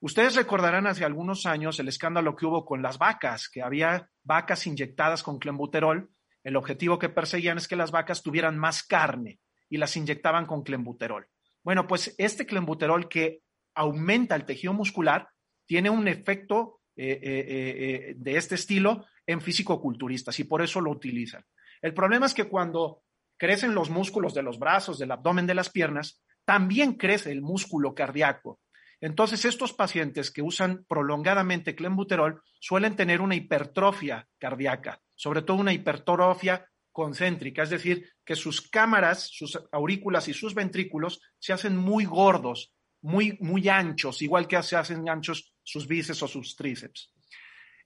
Ustedes 0.00 0.36
recordarán 0.36 0.86
hace 0.86 1.04
algunos 1.04 1.46
años 1.46 1.78
el 1.80 1.88
escándalo 1.88 2.36
que 2.36 2.46
hubo 2.46 2.64
con 2.64 2.82
las 2.82 2.98
vacas, 2.98 3.48
que 3.48 3.62
había 3.62 4.08
vacas 4.22 4.66
inyectadas 4.66 5.22
con 5.22 5.38
clenbuterol 5.38 6.10
el 6.46 6.54
objetivo 6.54 7.00
que 7.00 7.08
perseguían 7.08 7.58
es 7.58 7.66
que 7.66 7.74
las 7.74 7.90
vacas 7.90 8.22
tuvieran 8.22 8.56
más 8.56 8.84
carne 8.84 9.40
y 9.68 9.78
las 9.78 9.96
inyectaban 9.96 10.46
con 10.46 10.62
clenbuterol. 10.62 11.26
Bueno, 11.64 11.88
pues 11.88 12.14
este 12.18 12.46
clenbuterol 12.46 13.08
que 13.08 13.40
aumenta 13.74 14.36
el 14.36 14.44
tejido 14.44 14.72
muscular 14.72 15.28
tiene 15.66 15.90
un 15.90 16.08
efecto 16.08 16.80
eh, 16.96 17.18
eh, 17.22 17.44
eh, 17.48 18.14
de 18.16 18.36
este 18.36 18.54
estilo 18.54 19.06
en 19.26 19.40
físico-culturistas 19.40 20.38
y 20.40 20.44
por 20.44 20.62
eso 20.62 20.80
lo 20.80 20.90
utilizan. 20.90 21.44
El 21.82 21.92
problema 21.92 22.26
es 22.26 22.34
que 22.34 22.44
cuando 22.44 23.02
crecen 23.36 23.74
los 23.74 23.90
músculos 23.90 24.32
de 24.32 24.42
los 24.42 24.58
brazos, 24.58 24.98
del 24.98 25.10
abdomen, 25.10 25.46
de 25.46 25.54
las 25.54 25.68
piernas, 25.68 26.22
también 26.44 26.94
crece 26.94 27.32
el 27.32 27.42
músculo 27.42 27.94
cardíaco. 27.94 28.60
Entonces, 29.00 29.44
estos 29.44 29.74
pacientes 29.74 30.30
que 30.30 30.40
usan 30.40 30.86
prolongadamente 30.88 31.74
clenbuterol 31.74 32.40
suelen 32.60 32.96
tener 32.96 33.20
una 33.20 33.34
hipertrofia 33.34 34.26
cardíaca 34.38 35.02
sobre 35.16 35.42
todo 35.42 35.56
una 35.56 35.72
hipertrofia 35.72 36.68
concéntrica, 36.92 37.62
es 37.64 37.70
decir, 37.70 38.08
que 38.24 38.36
sus 38.36 38.62
cámaras, 38.62 39.28
sus 39.32 39.58
aurículas 39.72 40.28
y 40.28 40.34
sus 40.34 40.54
ventrículos 40.54 41.20
se 41.38 41.52
hacen 41.52 41.76
muy 41.76 42.04
gordos, 42.04 42.72
muy, 43.02 43.36
muy 43.40 43.68
anchos, 43.68 44.22
igual 44.22 44.46
que 44.46 44.62
se 44.62 44.76
hacen 44.76 45.08
anchos 45.08 45.54
sus 45.66 45.86
bíceps 45.86 46.22
o 46.22 46.28
sus 46.28 46.54
tríceps. 46.54 47.12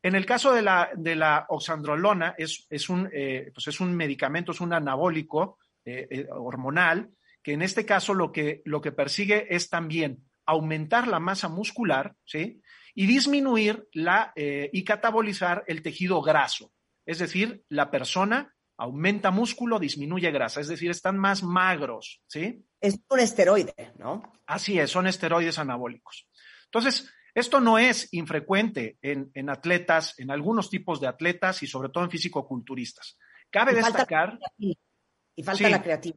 En 0.02 0.14
el 0.14 0.26
caso 0.26 0.52
de 0.52 0.62
la, 0.62 0.90
de 0.94 1.16
la 1.16 1.46
oxandrolona, 1.49 2.34
es, 2.38 2.66
es, 2.70 2.88
un, 2.88 3.08
eh, 3.12 3.50
pues 3.52 3.68
es 3.68 3.80
un 3.80 3.94
medicamento, 3.94 4.52
es 4.52 4.60
un 4.60 4.72
anabólico 4.72 5.58
eh, 5.84 6.06
eh, 6.10 6.26
hormonal, 6.30 7.10
que 7.42 7.52
en 7.52 7.62
este 7.62 7.84
caso 7.84 8.12
lo 8.14 8.32
que, 8.32 8.62
lo 8.64 8.80
que 8.80 8.92
persigue 8.92 9.54
es 9.54 9.70
también 9.70 10.25
aumentar 10.44 11.08
la 11.08 11.20
masa 11.20 11.49
muscular, 11.49 12.14
¿sí? 12.25 12.60
Y 12.94 13.06
disminuir 13.06 13.88
la, 13.92 14.32
y 14.37 14.82
catabolizar 14.82 15.62
el 15.68 15.80
tejido 15.80 16.20
graso. 16.22 16.72
Es 17.06 17.18
decir, 17.20 17.62
la 17.68 17.90
persona 17.90 18.52
aumenta 18.76 19.30
músculo, 19.30 19.78
disminuye 19.78 20.30
grasa, 20.32 20.60
es 20.60 20.68
decir, 20.68 20.90
están 20.90 21.16
más 21.16 21.42
magros, 21.42 22.20
¿sí? 22.26 22.64
Es 22.80 22.99
un 23.08 23.20
esteroide, 23.20 23.92
¿no? 23.96 24.32
Así 24.46 24.78
es, 24.78 24.90
son 24.90 25.06
esteroides 25.06 25.58
anabólicos. 25.58 26.26
Entonces, 26.64 27.12
esto 27.34 27.60
no 27.60 27.78
es 27.78 28.08
infrecuente 28.12 28.99
en, 29.02 29.50
atletas, 29.50 30.18
en 30.18 30.30
algunos 30.30 30.70
tipos 30.70 31.00
de 31.00 31.06
atletas 31.06 31.62
y 31.62 31.66
sobre 31.66 31.88
todo 31.88 32.04
en 32.04 32.10
físico-culturistas. 32.10 33.18
Cabe 33.50 33.75
destacar. 33.75 34.38
y 34.58 35.42
falta 35.42 35.68
la 35.68 35.82
creativa. 35.82 36.16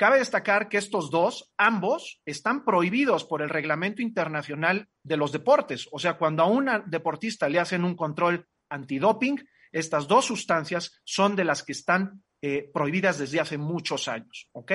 Cabe 0.00 0.18
destacar 0.18 0.70
que 0.70 0.78
estos 0.78 1.10
dos, 1.10 1.52
ambos, 1.58 2.22
están 2.24 2.64
prohibidos 2.64 3.24
por 3.24 3.42
el 3.42 3.50
Reglamento 3.50 4.00
Internacional 4.00 4.88
de 5.02 5.18
los 5.18 5.30
Deportes. 5.30 5.88
O 5.92 5.98
sea, 5.98 6.14
cuando 6.14 6.42
a 6.42 6.46
un 6.46 6.70
deportista 6.86 7.50
le 7.50 7.58
hacen 7.58 7.84
un 7.84 7.96
control 7.96 8.48
antidoping, 8.70 9.46
estas 9.70 10.08
dos 10.08 10.24
sustancias 10.24 11.02
son 11.04 11.36
de 11.36 11.44
las 11.44 11.62
que 11.62 11.72
están 11.72 12.22
eh, 12.40 12.70
prohibidas 12.72 13.18
desde 13.18 13.40
hace 13.40 13.58
muchos 13.58 14.08
años, 14.08 14.48
¿ok? 14.52 14.72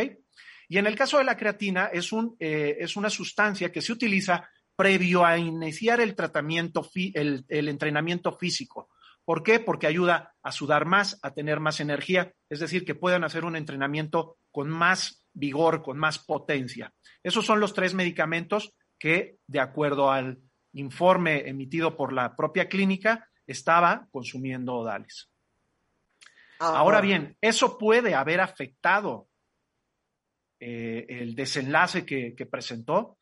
Y 0.68 0.78
en 0.78 0.86
el 0.86 0.96
caso 0.96 1.18
de 1.18 1.24
la 1.24 1.38
creatina 1.38 1.88
es, 1.88 2.12
un, 2.12 2.36
eh, 2.40 2.78
es 2.80 2.96
una 2.96 3.10
sustancia 3.10 3.72
que 3.72 3.82
se 3.82 3.94
utiliza 3.94 4.48
previo 4.76 5.26
a 5.26 5.38
iniciar 5.38 6.02
el 6.02 6.16
tratamiento, 6.16 6.88
el, 7.14 7.46
el 7.48 7.68
entrenamiento 7.70 8.32
físico. 8.34 8.90
¿Por 9.24 9.42
qué? 9.42 9.60
Porque 9.60 9.88
ayuda 9.88 10.34
a 10.44 10.52
sudar 10.52 10.86
más, 10.86 11.20
a 11.24 11.34
tener 11.34 11.60
más 11.60 11.80
energía, 11.80 12.32
es 12.50 12.60
decir, 12.60 12.86
que 12.86 12.94
puedan 12.94 13.24
hacer 13.24 13.44
un 13.44 13.56
entrenamiento 13.56 14.38
con 14.52 14.70
más 14.70 15.26
vigor, 15.34 15.82
con 15.82 15.98
más 15.98 16.20
potencia. 16.20 16.94
Esos 17.24 17.46
son 17.46 17.60
los 17.60 17.74
tres 17.74 17.94
medicamentos 17.94 18.74
que, 19.00 19.38
de 19.48 19.60
acuerdo 19.60 20.12
al 20.12 20.40
informe 20.74 21.48
emitido 21.48 21.98
por 21.98 22.14
la 22.14 22.36
propia 22.36 22.70
clínica, 22.70 23.28
estaba 23.48 24.08
consumiendo 24.12 24.76
Odalis. 24.76 25.30
Ah, 26.60 26.78
Ahora 26.78 27.02
bien, 27.02 27.38
eso 27.42 27.78
puede 27.78 28.16
haber 28.16 28.42
afectado 28.42 29.28
eh, 30.60 31.06
el 31.10 31.36
desenlace 31.36 32.06
que, 32.06 32.48
presentó. 32.50 33.18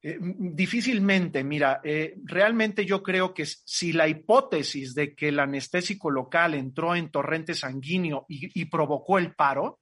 Eh, 0.00 0.16
difícilmente, 0.20 1.42
mira, 1.42 1.80
eh, 1.82 2.14
realmente 2.24 2.86
yo 2.86 3.02
creo 3.02 3.34
que 3.34 3.44
si 3.46 3.92
la 3.92 4.06
hipótesis 4.06 4.94
de 4.94 5.14
que 5.14 5.28
el 5.28 5.40
anestésico 5.40 6.10
local 6.10 6.54
entró 6.54 6.94
en 6.94 7.10
torrente 7.10 7.54
sanguíneo 7.54 8.24
y, 8.28 8.64
provocó 8.66 9.18
el 9.18 9.34
paro, 9.34 9.80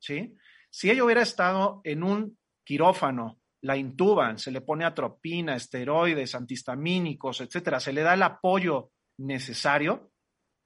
¿sí? 0.00 0.34
si 0.68 0.90
ella 0.90 1.04
hubiera 1.04 1.22
estado 1.22 1.80
en 1.84 2.02
un 2.02 2.38
quirófano 2.64 3.38
la 3.60 3.76
intuban, 3.76 4.38
se 4.38 4.50
le 4.50 4.62
pone 4.62 4.84
atropina, 4.84 5.54
esteroides, 5.54 6.34
antihistamínicos, 6.34 7.40
etcétera, 7.40 7.78
se 7.78 7.92
le 7.92 8.02
da 8.02 8.14
el 8.14 8.22
apoyo 8.22 8.90
necesario, 9.18 10.10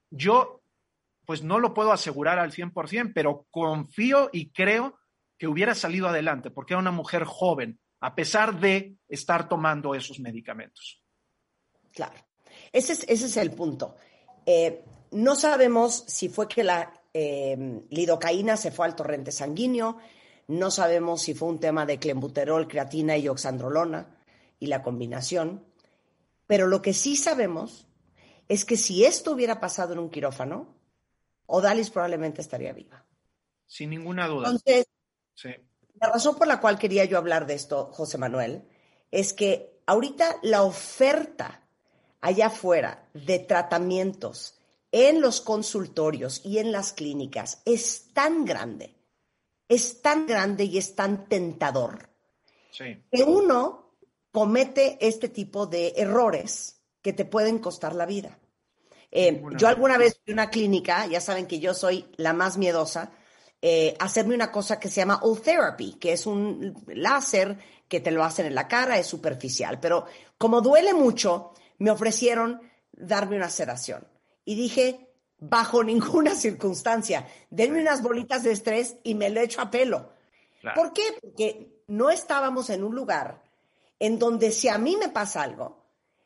yo 0.09 0.63
pues 1.27 1.43
no 1.43 1.59
lo 1.59 1.73
puedo 1.75 1.91
asegurar 1.91 2.39
al 2.39 2.51
100%, 2.51 3.11
pero 3.13 3.45
confío 3.51 4.29
y 4.31 4.51
creo 4.51 4.97
que 5.37 5.47
hubiera 5.47 5.75
salido 5.75 6.07
adelante, 6.07 6.49
porque 6.49 6.73
era 6.73 6.79
una 6.79 6.91
mujer 6.91 7.25
joven, 7.25 7.79
a 8.07 8.15
pesar 8.15 8.57
de 8.57 8.99
estar 9.09 9.49
tomando 9.49 9.93
esos 9.93 10.21
medicamentos. 10.21 11.03
Claro, 11.91 12.15
ese 12.71 12.93
es, 12.93 13.03
ese 13.05 13.25
es 13.25 13.35
el 13.35 13.51
punto. 13.51 13.97
Eh, 14.45 14.81
no 15.11 15.35
sabemos 15.35 16.05
si 16.07 16.29
fue 16.29 16.47
que 16.47 16.63
la 16.63 16.93
eh, 17.13 17.81
lidocaína 17.89 18.55
se 18.55 18.71
fue 18.71 18.85
al 18.85 18.95
torrente 18.95 19.33
sanguíneo, 19.33 19.97
no 20.47 20.71
sabemos 20.71 21.21
si 21.21 21.33
fue 21.33 21.49
un 21.49 21.59
tema 21.59 21.85
de 21.85 21.99
clenbuterol, 21.99 22.69
creatina 22.69 23.17
y 23.17 23.27
oxandrolona 23.27 24.17
y 24.57 24.67
la 24.67 24.81
combinación, 24.81 25.65
pero 26.45 26.67
lo 26.67 26.81
que 26.81 26.93
sí 26.93 27.17
sabemos 27.17 27.89
es 28.47 28.63
que 28.63 28.77
si 28.77 29.03
esto 29.03 29.33
hubiera 29.33 29.59
pasado 29.59 29.91
en 29.91 29.99
un 29.99 30.09
quirófano, 30.09 30.77
Odalis 31.45 31.89
probablemente 31.89 32.39
estaría 32.39 32.71
viva. 32.71 33.05
Sin 33.65 33.89
ninguna 33.89 34.27
duda. 34.27 34.47
Entonces, 34.47 34.87
la 35.99 36.09
razón 36.09 36.35
por 36.35 36.47
la 36.47 36.59
cual 36.59 36.77
quería 36.77 37.05
yo 37.05 37.17
hablar 37.17 37.45
de 37.45 37.55
esto, 37.55 37.89
José 37.93 38.17
Manuel, 38.17 38.63
es 39.11 39.33
que 39.33 39.81
ahorita 39.85 40.37
la 40.43 40.63
oferta 40.63 41.63
allá 42.21 42.47
afuera 42.47 43.07
de 43.13 43.39
tratamientos 43.39 44.59
en 44.91 45.21
los 45.21 45.41
consultorios 45.41 46.41
y 46.43 46.59
en 46.59 46.71
las 46.71 46.93
clínicas 46.93 47.61
es 47.65 48.13
tan 48.13 48.45
grande 48.45 48.97
es 49.67 50.01
tan 50.01 50.25
grande 50.25 50.63
y 50.65 50.77
es 50.77 50.95
tan 50.95 51.27
tentador 51.27 52.09
que 52.77 53.23
uno 53.23 53.95
comete 54.31 54.97
este 55.01 55.29
tipo 55.29 55.65
de 55.65 55.93
errores 55.97 56.81
que 57.01 57.11
te 57.13 57.25
pueden 57.25 57.59
costar 57.59 57.95
la 57.95 58.05
vida. 58.05 58.37
Eh, 59.09 59.41
yo 59.57 59.67
alguna 59.67 59.97
vez 59.97 60.19
fui 60.23 60.33
a 60.33 60.35
una 60.35 60.49
clínica, 60.49 61.07
ya 61.07 61.19
saben 61.19 61.47
que 61.47 61.59
yo 61.59 61.73
soy 61.73 62.05
la 62.17 62.33
más 62.33 62.57
miedosa, 62.57 63.11
eh, 63.61 63.95
hacerme 63.99 64.35
una 64.35 64.51
cosa 64.51 64.79
que 64.79 64.89
se 64.89 65.01
llama 65.01 65.19
O-Therapy, 65.23 65.93
que 65.93 66.13
es 66.13 66.25
un 66.25 66.75
láser 66.87 67.57
que 67.87 67.99
te 67.99 68.11
lo 68.11 68.23
hacen 68.23 68.45
en 68.45 68.55
la 68.55 68.67
cara, 68.67 68.99
es 68.99 69.07
superficial, 69.07 69.79
pero 69.79 70.05
como 70.37 70.61
duele 70.61 70.93
mucho, 70.93 71.53
me 71.79 71.91
ofrecieron 71.91 72.61
darme 72.91 73.37
una 73.37 73.49
sedación. 73.49 74.07
Y 74.45 74.55
dije, 74.55 75.07
bajo 75.39 75.83
ninguna 75.83 76.35
circunstancia. 76.35 77.27
Denme 77.49 77.81
unas 77.81 78.01
bolitas 78.01 78.43
de 78.43 78.51
estrés 78.51 78.97
y 79.03 79.15
me 79.15 79.29
lo 79.29 79.41
echo 79.41 79.61
a 79.61 79.71
pelo. 79.71 80.13
¿Por 80.75 80.91
qué? 80.91 81.03
Porque 81.21 81.83
no 81.87 82.09
estábamos 82.09 82.69
en 82.69 82.83
un 82.83 82.93
lugar 82.93 83.41
en 83.99 84.19
donde 84.19 84.51
si 84.51 84.67
a 84.67 84.77
mí 84.77 84.97
me 84.97 85.09
pasa 85.09 85.43
algo, 85.43 85.85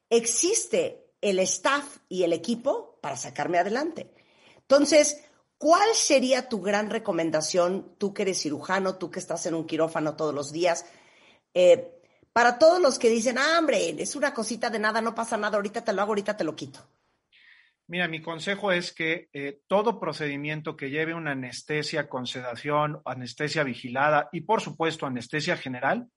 existe 0.10 1.12
el 1.22 1.40
staff 1.40 1.98
y 2.10 2.24
el 2.24 2.34
equipo 2.34 2.98
para 3.02 3.18
sacarme 3.18 3.60
adelante. 3.60 4.12
Entonces, 4.58 5.24
¿cuál 5.62 5.94
sería 5.94 6.50
tu 6.50 6.60
gran 6.60 6.90
recomendación, 6.90 7.94
tú 8.00 8.16
que 8.16 8.24
eres 8.24 8.42
cirujano, 8.42 8.96
tú 8.96 9.12
que 9.12 9.20
estás 9.20 9.46
en 9.46 9.54
un 9.54 9.68
quirófano 9.68 10.16
todos 10.16 10.34
los 10.34 10.52
días, 10.52 10.92
eh, 11.54 12.02
para 12.34 12.58
todos 12.58 12.82
los 12.82 12.98
que 12.98 13.12
dicen, 13.12 13.38
ah, 13.38 13.60
hombre, 13.60 13.90
es 14.02 14.16
una 14.16 14.34
cosita 14.34 14.72
de 14.72 14.80
nada, 14.80 15.02
no 15.02 15.14
pasa 15.14 15.38
nada, 15.38 15.58
ahorita 15.58 15.84
te 15.84 15.94
lo 15.94 16.02
hago, 16.02 16.14
ahorita 16.14 16.36
te 16.36 16.44
lo 16.44 16.56
quito? 16.56 16.80
Mira, 17.86 18.08
mi 18.08 18.24
consejo 18.24 18.72
es 18.72 18.92
que 18.92 19.30
eh, 19.34 19.60
todo 19.68 20.00
procedimiento 20.00 20.76
que 20.76 20.90
lleve 20.90 21.14
una 21.14 21.34
anestesia 21.34 22.10
con 22.10 22.26
sedación, 22.26 23.00
anestesia 23.06 23.64
vigilada 23.64 24.30
y, 24.32 24.42
por 24.42 24.62
supuesto, 24.62 25.06
anestesia 25.06 25.58
general, 25.58 26.08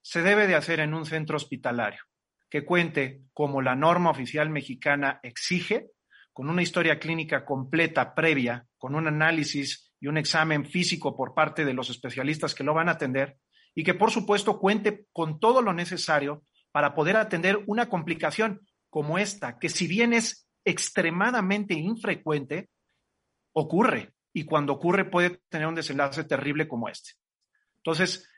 se 0.00 0.22
debe 0.22 0.46
de 0.46 0.54
hacer 0.54 0.80
en 0.80 0.94
un 0.94 1.04
centro 1.04 1.36
hospitalario 1.36 2.00
que 2.48 2.64
cuente, 2.64 3.20
como 3.34 3.60
la 3.60 3.74
norma 3.74 4.10
oficial 4.10 4.48
mexicana 4.48 5.20
exige, 5.22 5.90
con 6.34 6.50
una 6.50 6.62
historia 6.62 6.98
clínica 6.98 7.44
completa 7.44 8.12
previa, 8.12 8.66
con 8.76 8.96
un 8.96 9.06
análisis 9.06 9.92
y 10.00 10.08
un 10.08 10.18
examen 10.18 10.66
físico 10.66 11.16
por 11.16 11.32
parte 11.32 11.64
de 11.64 11.72
los 11.72 11.88
especialistas 11.90 12.54
que 12.54 12.64
lo 12.64 12.74
van 12.74 12.88
a 12.88 12.92
atender 12.92 13.38
y 13.72 13.84
que, 13.84 13.94
por 13.94 14.10
supuesto, 14.10 14.58
cuente 14.58 15.06
con 15.12 15.38
todo 15.38 15.62
lo 15.62 15.72
necesario 15.72 16.42
para 16.72 16.92
poder 16.92 17.16
atender 17.16 17.62
una 17.68 17.88
complicación 17.88 18.66
como 18.90 19.16
esta, 19.16 19.58
que 19.60 19.68
si 19.68 19.86
bien 19.86 20.12
es 20.12 20.48
extremadamente 20.64 21.74
infrecuente, 21.74 22.68
ocurre. 23.52 24.12
Y 24.32 24.44
cuando 24.44 24.72
ocurre 24.72 25.04
puede 25.04 25.40
tener 25.48 25.68
un 25.68 25.76
desenlace 25.76 26.24
terrible 26.24 26.66
como 26.66 26.88
este. 26.88 27.12
Entonces, 27.76 28.28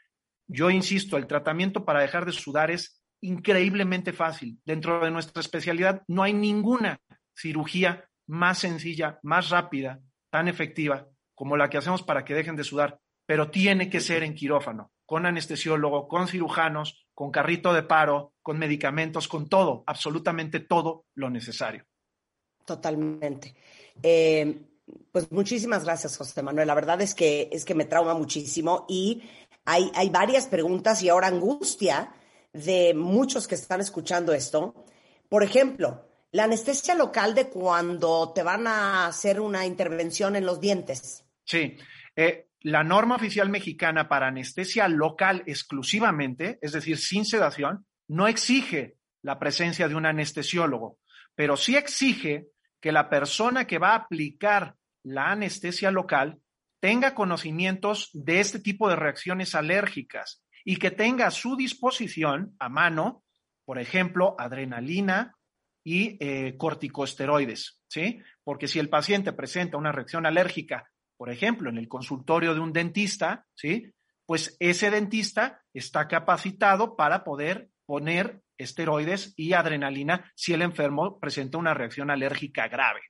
yo 0.47 0.69
insisto, 0.69 1.17
el 1.17 1.27
tratamiento 1.27 1.87
para 1.87 2.01
dejar 2.01 2.27
de 2.27 2.33
sudar 2.33 2.71
es 2.71 3.03
increíblemente 3.23 4.13
fácil. 4.13 4.61
Dentro 4.67 5.03
de 5.03 5.11
nuestra 5.11 5.41
especialidad 5.41 6.03
no 6.09 6.23
hay 6.23 6.35
ninguna 6.35 7.01
cirugía 7.37 8.09
más 8.27 8.59
sencilla, 8.59 9.19
más 9.23 9.51
rápida, 9.51 10.01
tan 10.31 10.49
efectiva 10.49 11.09
como 11.35 11.57
la 11.57 11.69
que 11.69 11.79
hacemos 11.79 12.03
para 12.03 12.25
que 12.25 12.35
dejen 12.35 12.57
de 12.57 12.65
sudar, 12.65 12.99
pero 13.27 13.51
tiene 13.51 13.91
que 13.91 14.01
ser 14.01 14.23
en 14.23 14.35
quirófano, 14.35 14.91
con 15.05 15.27
anestesiólogo, 15.27 16.09
con 16.09 16.29
cirujanos, 16.29 17.07
con 17.15 17.31
carrito 17.31 17.73
de 17.73 17.83
paro, 17.83 18.33
con 18.43 18.59
medicamentos, 18.59 19.29
con 19.29 19.49
todo, 19.49 19.85
absolutamente 19.87 20.61
todo 20.61 21.05
lo 21.15 21.31
necesario. 21.31 21.85
Totalmente. 22.65 23.55
Eh, 24.03 24.63
pues 25.13 25.31
muchísimas 25.31 25.85
gracias, 25.85 26.17
José 26.17 26.43
Manuel. 26.43 26.67
La 26.67 26.75
verdad 26.75 27.01
es 27.01 27.15
que, 27.15 27.49
es 27.53 27.65
que 27.65 27.75
me 27.75 27.85
trauma 27.85 28.15
muchísimo 28.15 28.87
y 28.89 29.23
hay, 29.65 29.91
hay 29.95 30.11
varias 30.11 30.47
preguntas 30.47 31.03
y 31.03 31.09
ahora 31.09 31.29
angustia 31.29 32.15
de 32.53 32.95
muchos 32.95 33.47
que 33.47 33.57
están 33.57 33.81
escuchando 33.81 34.33
esto. 34.33 34.75
Por 35.29 35.43
ejemplo, 35.43 36.07
la 36.37 36.45
anestesia 36.45 36.95
local 36.95 37.35
de 37.35 37.49
cuando 37.49 38.31
te 38.35 38.43
van 38.43 38.67
a 38.67 39.07
hacer 39.07 39.41
una 39.41 39.65
intervención 39.65 40.37
en 40.37 40.45
los 40.45 40.61
dientes. 40.61 41.25
Sí, 41.47 41.79
eh, 42.15 42.49
la 42.61 42.85
norma 42.85 43.17
oficial 43.17 43.49
mexicana 43.49 44.07
para 44.07 44.29
anestesia 44.29 44.87
local 44.87 45.43
exclusivamente, 45.47 46.59
es 46.61 46.73
decir, 46.73 46.99
sin 46.99 47.25
sedación, 47.25 47.87
no 48.07 48.29
exige 48.29 48.97
la 49.23 49.39
presencia 49.39 49.89
de 49.89 49.95
un 49.95 50.05
anestesiólogo, 50.05 50.99
pero 51.35 51.57
sí 51.57 51.75
exige 51.75 52.49
que 52.83 52.93
la 52.93 53.09
persona 53.09 53.67
que 53.67 53.79
va 53.79 53.93
a 53.93 54.05
aplicar 54.05 54.75
la 55.05 55.31
anestesia 55.31 55.91
local 55.91 56.39
tenga 56.81 57.15
conocimientos 57.15 58.11
de 58.13 58.41
este 58.41 58.59
tipo 58.59 58.91
de 58.91 58.97
reacciones 58.97 59.55
alérgicas 59.55 60.45
y 60.67 60.77
que 60.77 60.91
tenga 60.91 61.29
a 61.29 61.31
su 61.31 61.57
disposición 61.57 62.55
a 62.59 62.69
mano, 62.69 63.25
por 63.65 63.79
ejemplo, 63.79 64.37
adrenalina 64.39 65.36
y 65.87 66.17
eh, 66.19 66.57
corticosteroides, 66.57 67.81
¿sí? 67.87 68.21
Porque 68.43 68.67
si 68.67 68.81
el 68.81 68.89
paciente 68.89 69.33
presenta 69.33 69.77
una 69.77 69.93
reacción 69.93 70.27
alérgica, 70.27 70.91
por 71.17 71.31
ejemplo, 71.31 71.71
en 71.71 71.79
el 71.79 71.87
consultorio 71.87 72.55
de 72.55 72.61
un 72.61 72.73
dentista, 72.73 73.47
¿sí? 73.55 73.95
Pues 74.27 74.57
ese 74.59 74.91
dentista 74.91 75.63
está 75.73 76.09
capacitado 76.09 76.97
para 76.97 77.23
poder 77.23 77.71
poner 77.85 78.43
esteroides 78.59 79.33
y 79.37 79.53
adrenalina 79.53 80.33
si 80.35 80.55
el 80.55 80.63
enfermo 80.63 81.21
presenta 81.21 81.57
una 81.57 81.73
reacción 81.73 82.11
alérgica 82.11 82.67
grave. 82.67 83.03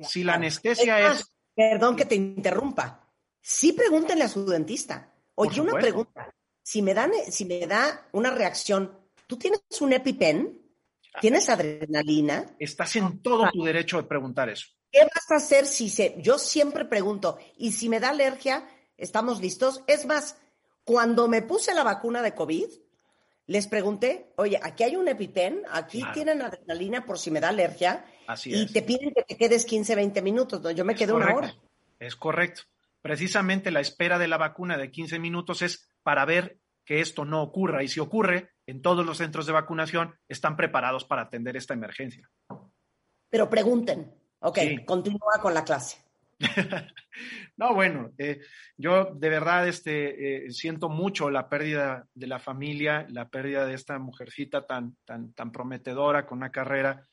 Si 0.00 0.24
la 0.24 0.34
anestesia 0.34 1.12
es, 1.12 1.32
Perdón 1.54 1.94
que 1.94 2.06
te 2.06 2.16
interrumpa. 2.16 3.08
Sí 3.40 3.72
pregúntenle 3.72 4.24
a 4.24 4.28
su 4.28 4.44
dentista. 4.46 5.14
Oye, 5.36 5.60
una 5.60 5.74
pregunta. 5.74 6.34
Si 6.60 6.82
me, 6.82 6.92
dan, 6.92 7.12
si 7.30 7.44
me 7.44 7.66
da 7.68 8.08
una 8.12 8.32
reacción, 8.32 8.98
¿tú 9.28 9.38
tienes 9.38 9.60
un 9.80 9.92
EpiPen? 9.92 10.59
¿Tienes 11.20 11.48
adrenalina? 11.48 12.54
Estás 12.58 12.96
en 12.96 13.20
todo 13.22 13.50
tu 13.50 13.64
derecho 13.64 13.96
de 13.96 14.04
preguntar 14.04 14.48
eso. 14.48 14.66
¿Qué 14.92 15.00
vas 15.02 15.30
a 15.30 15.36
hacer 15.36 15.66
si 15.66 15.88
se.? 15.88 16.16
Yo 16.18 16.38
siempre 16.38 16.84
pregunto, 16.84 17.38
¿y 17.56 17.72
si 17.72 17.88
me 17.88 18.00
da 18.00 18.10
alergia? 18.10 18.68
¿Estamos 18.96 19.40
listos? 19.40 19.82
Es 19.86 20.06
más, 20.06 20.36
cuando 20.84 21.28
me 21.28 21.42
puse 21.42 21.74
la 21.74 21.84
vacuna 21.84 22.22
de 22.22 22.34
COVID, 22.34 22.68
les 23.46 23.66
pregunté, 23.66 24.32
oye, 24.36 24.60
aquí 24.62 24.84
hay 24.84 24.96
un 24.96 25.08
EpiPen, 25.08 25.62
aquí 25.70 26.04
tienen 26.14 26.42
adrenalina 26.42 27.04
por 27.04 27.18
si 27.18 27.30
me 27.30 27.40
da 27.40 27.48
alergia. 27.48 28.04
Así 28.26 28.54
y 28.54 28.66
te 28.66 28.82
piden 28.82 29.12
que 29.12 29.22
te 29.22 29.36
quedes 29.36 29.64
15, 29.64 29.96
20 29.96 30.22
minutos. 30.22 30.74
Yo 30.74 30.84
me 30.84 30.94
quedo 30.94 31.16
una 31.16 31.34
hora. 31.34 31.54
Es 31.98 32.14
correcto. 32.14 32.62
Precisamente 33.02 33.70
la 33.70 33.80
espera 33.80 34.18
de 34.18 34.28
la 34.28 34.36
vacuna 34.36 34.76
de 34.76 34.90
15 34.90 35.18
minutos 35.18 35.62
es 35.62 35.88
para 36.02 36.24
ver 36.24 36.60
que 36.84 37.00
esto 37.00 37.24
no 37.24 37.42
ocurra. 37.42 37.82
Y 37.82 37.88
si 37.88 38.00
ocurre, 38.00 38.50
en 38.70 38.82
todos 38.82 39.04
los 39.04 39.18
centros 39.18 39.46
de 39.46 39.52
vacunación 39.52 40.14
están 40.28 40.56
preparados 40.56 41.04
para 41.04 41.22
atender 41.22 41.56
esta 41.56 41.74
emergencia. 41.74 42.30
Pero 43.28 43.50
pregunten. 43.50 44.14
Ok, 44.40 44.58
continúa 44.86 45.38
con 45.42 45.52
la 45.52 45.64
clase. 45.64 45.98
no, 47.56 47.74
bueno, 47.74 48.12
eh, 48.16 48.40
yo 48.76 49.12
de 49.14 49.28
verdad 49.28 49.68
este, 49.68 50.46
eh, 50.46 50.50
siento 50.50 50.88
mucho 50.88 51.28
la 51.30 51.48
pérdida 51.48 52.06
de 52.14 52.26
la 52.26 52.38
familia, 52.38 53.06
la 53.10 53.28
pérdida 53.28 53.66
de 53.66 53.74
esta 53.74 53.98
mujercita 53.98 54.66
tan, 54.66 54.96
tan, 55.04 55.34
tan 55.34 55.52
prometedora 55.52 56.26
con 56.26 56.38
una 56.38 56.50
carrera, 56.50 57.06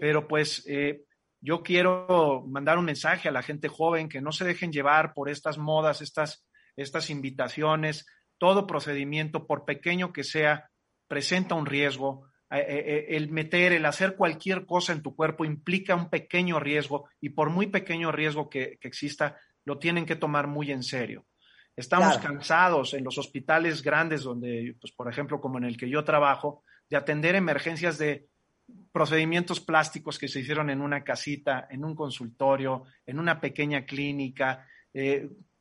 pero 0.00 0.26
pues 0.28 0.66
eh, 0.68 1.04
yo 1.40 1.62
quiero 1.62 2.44
mandar 2.46 2.76
un 2.76 2.84
mensaje 2.84 3.28
a 3.28 3.32
la 3.32 3.42
gente 3.42 3.68
joven 3.68 4.08
que 4.08 4.20
no 4.20 4.32
se 4.32 4.44
dejen 4.44 4.72
llevar 4.72 5.14
por 5.14 5.30
estas 5.30 5.56
modas, 5.56 6.02
estas, 6.02 6.44
estas 6.76 7.08
invitaciones, 7.08 8.04
todo 8.36 8.66
procedimiento, 8.66 9.46
por 9.46 9.64
pequeño 9.64 10.12
que 10.12 10.24
sea, 10.24 10.68
presenta 11.08 11.54
un 11.54 11.66
riesgo, 11.66 12.28
eh, 12.50 12.58
eh, 12.58 12.84
eh, 12.86 13.06
el 13.16 13.30
meter, 13.30 13.72
el 13.72 13.84
hacer 13.86 14.14
cualquier 14.14 14.66
cosa 14.66 14.92
en 14.92 15.02
tu 15.02 15.16
cuerpo 15.16 15.44
implica 15.44 15.96
un 15.96 16.08
pequeño 16.08 16.60
riesgo 16.60 17.08
y 17.20 17.30
por 17.30 17.50
muy 17.50 17.66
pequeño 17.66 18.12
riesgo 18.12 18.48
que, 18.48 18.78
exista, 18.82 19.36
lo 19.64 19.78
tienen 19.78 20.06
que 20.06 20.16
tomar 20.16 20.46
muy 20.46 20.70
en 20.70 20.84
serio. 20.84 21.26
Estamos 21.74 22.16
cansados 22.18 22.94
en 22.94 23.04
los 23.04 23.18
hospitales 23.18 23.82
grandes 23.82 24.22
donde, 24.22 24.76
pues, 24.80 24.92
por 24.92 25.10
ejemplo, 25.10 25.40
como 25.40 25.58
en 25.58 25.64
el 25.64 25.76
que 25.76 25.90
yo 25.90 26.04
trabajo, 26.04 26.62
de 26.88 26.96
atender 26.96 27.34
emergencias 27.34 27.98
de 27.98 28.28
procedimientos 28.92 29.60
plásticos 29.60 30.18
que 30.18 30.28
se 30.28 30.40
hicieron 30.40 30.70
en 30.70 30.80
una 30.80 31.04
casita, 31.04 31.66
en 31.68 31.84
un 31.84 31.94
consultorio, 31.94 32.84
en 33.04 33.18
una 33.18 33.40
pequeña 33.40 33.84
clínica, 33.84 34.66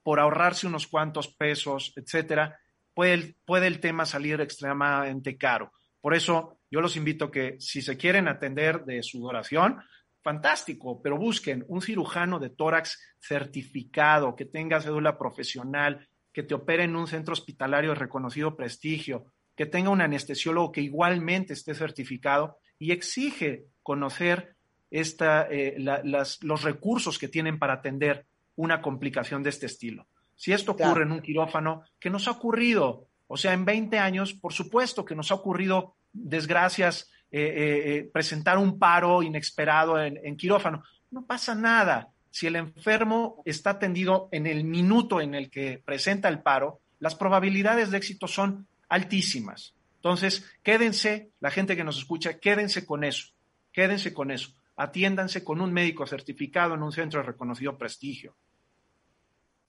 por 0.04 0.20
ahorrarse 0.22 0.68
unos 0.68 0.88
cuantos 0.88 1.28
pesos, 1.28 1.92
etcétera, 1.98 2.60
puede, 2.96 3.36
puede 3.46 3.68
el 3.68 3.80
tema 3.80 4.08
salir 4.08 4.42
extremadamente 4.42 5.38
caro. 5.38 5.72
Por 6.02 6.16
eso 6.16 6.58
yo 6.72 6.82
los 6.82 6.96
invito 6.96 7.30
que 7.30 7.58
si 7.60 7.82
se 7.82 7.98
quieren 7.98 8.28
atender 8.28 8.84
de 8.86 9.04
sudoración, 9.04 9.80
fantástico, 10.24 11.02
pero 11.04 11.18
busquen 11.18 11.64
un 11.68 11.84
cirujano 11.84 12.40
de 12.40 12.50
tórax 12.50 13.00
certificado, 13.20 14.36
que 14.36 14.46
tenga 14.46 14.82
cédula 14.82 15.20
profesional, 15.20 16.08
que 16.34 16.42
te 16.42 16.56
opere 16.56 16.84
en 16.84 16.96
un 16.96 17.08
centro 17.08 17.34
hospitalario 17.34 17.92
de 17.92 18.00
reconocido 18.00 18.56
prestigio, 18.56 19.26
que 19.56 19.68
tenga 19.68 19.92
un 19.92 20.02
anestesiólogo 20.02 20.72
que 20.72 20.82
igualmente 20.82 21.54
esté 21.54 21.76
certificado 21.76 22.58
y 22.80 22.92
exige 22.92 23.66
conocer 23.84 24.56
esta, 24.90 25.48
eh, 25.50 25.76
los 25.78 26.64
recursos 26.64 27.20
que 27.20 27.28
tienen 27.28 27.60
para 27.60 27.74
atender 27.74 28.26
una 28.56 28.82
complicación 28.82 29.44
de 29.44 29.50
este 29.50 29.68
estilo. 29.68 30.08
Si 30.36 30.52
esto 30.52 30.74
ocurre 30.74 31.04
en 31.04 31.12
un 31.12 31.22
quirófano, 31.22 31.84
¿qué 32.00 32.10
nos 32.10 32.28
ha 32.28 32.32
ocurrido? 32.32 33.08
O 33.28 33.38
sea, 33.38 33.54
en 33.54 33.66
20 33.66 33.98
años, 33.98 34.34
por 34.34 34.54
supuesto 34.54 35.06
que 35.06 35.16
nos 35.16 35.32
ha 35.32 35.36
ocurrido 35.36 35.96
desgracias, 36.12 37.10
eh, 37.32 37.42
eh, 37.42 37.98
eh, 37.98 38.10
presentar 38.14 38.58
un 38.58 38.78
paro 38.78 39.24
inesperado 39.24 40.02
en, 40.02 40.38
quirófano. 40.38 40.84
No 41.12 41.26
pasa 41.26 41.56
nada. 41.56 42.10
Si 42.30 42.48
el 42.48 42.56
enfermo 42.56 43.42
está 43.46 43.72
atendido 43.72 44.30
en 44.32 44.46
el 44.46 44.64
minuto 44.64 45.22
en 45.22 45.36
el 45.36 45.50
que 45.50 45.82
presenta 45.84 46.30
el 46.30 46.42
paro, 46.42 46.82
las 47.00 47.16
probabilidades 47.16 47.92
de 47.92 47.98
éxito 47.98 48.28
son 48.28 48.68
altísimas. 48.90 49.74
Entonces, 49.98 50.46
quédense, 50.64 51.32
la 51.40 51.52
gente 51.52 51.76
que 51.76 51.84
nos 51.84 51.98
escucha, 51.98 52.40
quédense 52.40 52.86
con 52.86 53.04
eso, 53.04 53.34
quédense 53.72 54.14
con 54.14 54.32
eso. 54.32 54.52
Atiéndanse 54.78 55.44
con 55.44 55.62
un 55.62 55.74
médico 55.74 56.06
certificado 56.06 56.76
en 56.76 56.84
un 56.84 56.92
centro 56.92 57.22
de 57.22 57.28
reconocido 57.28 57.78
prestigio. 57.78 58.36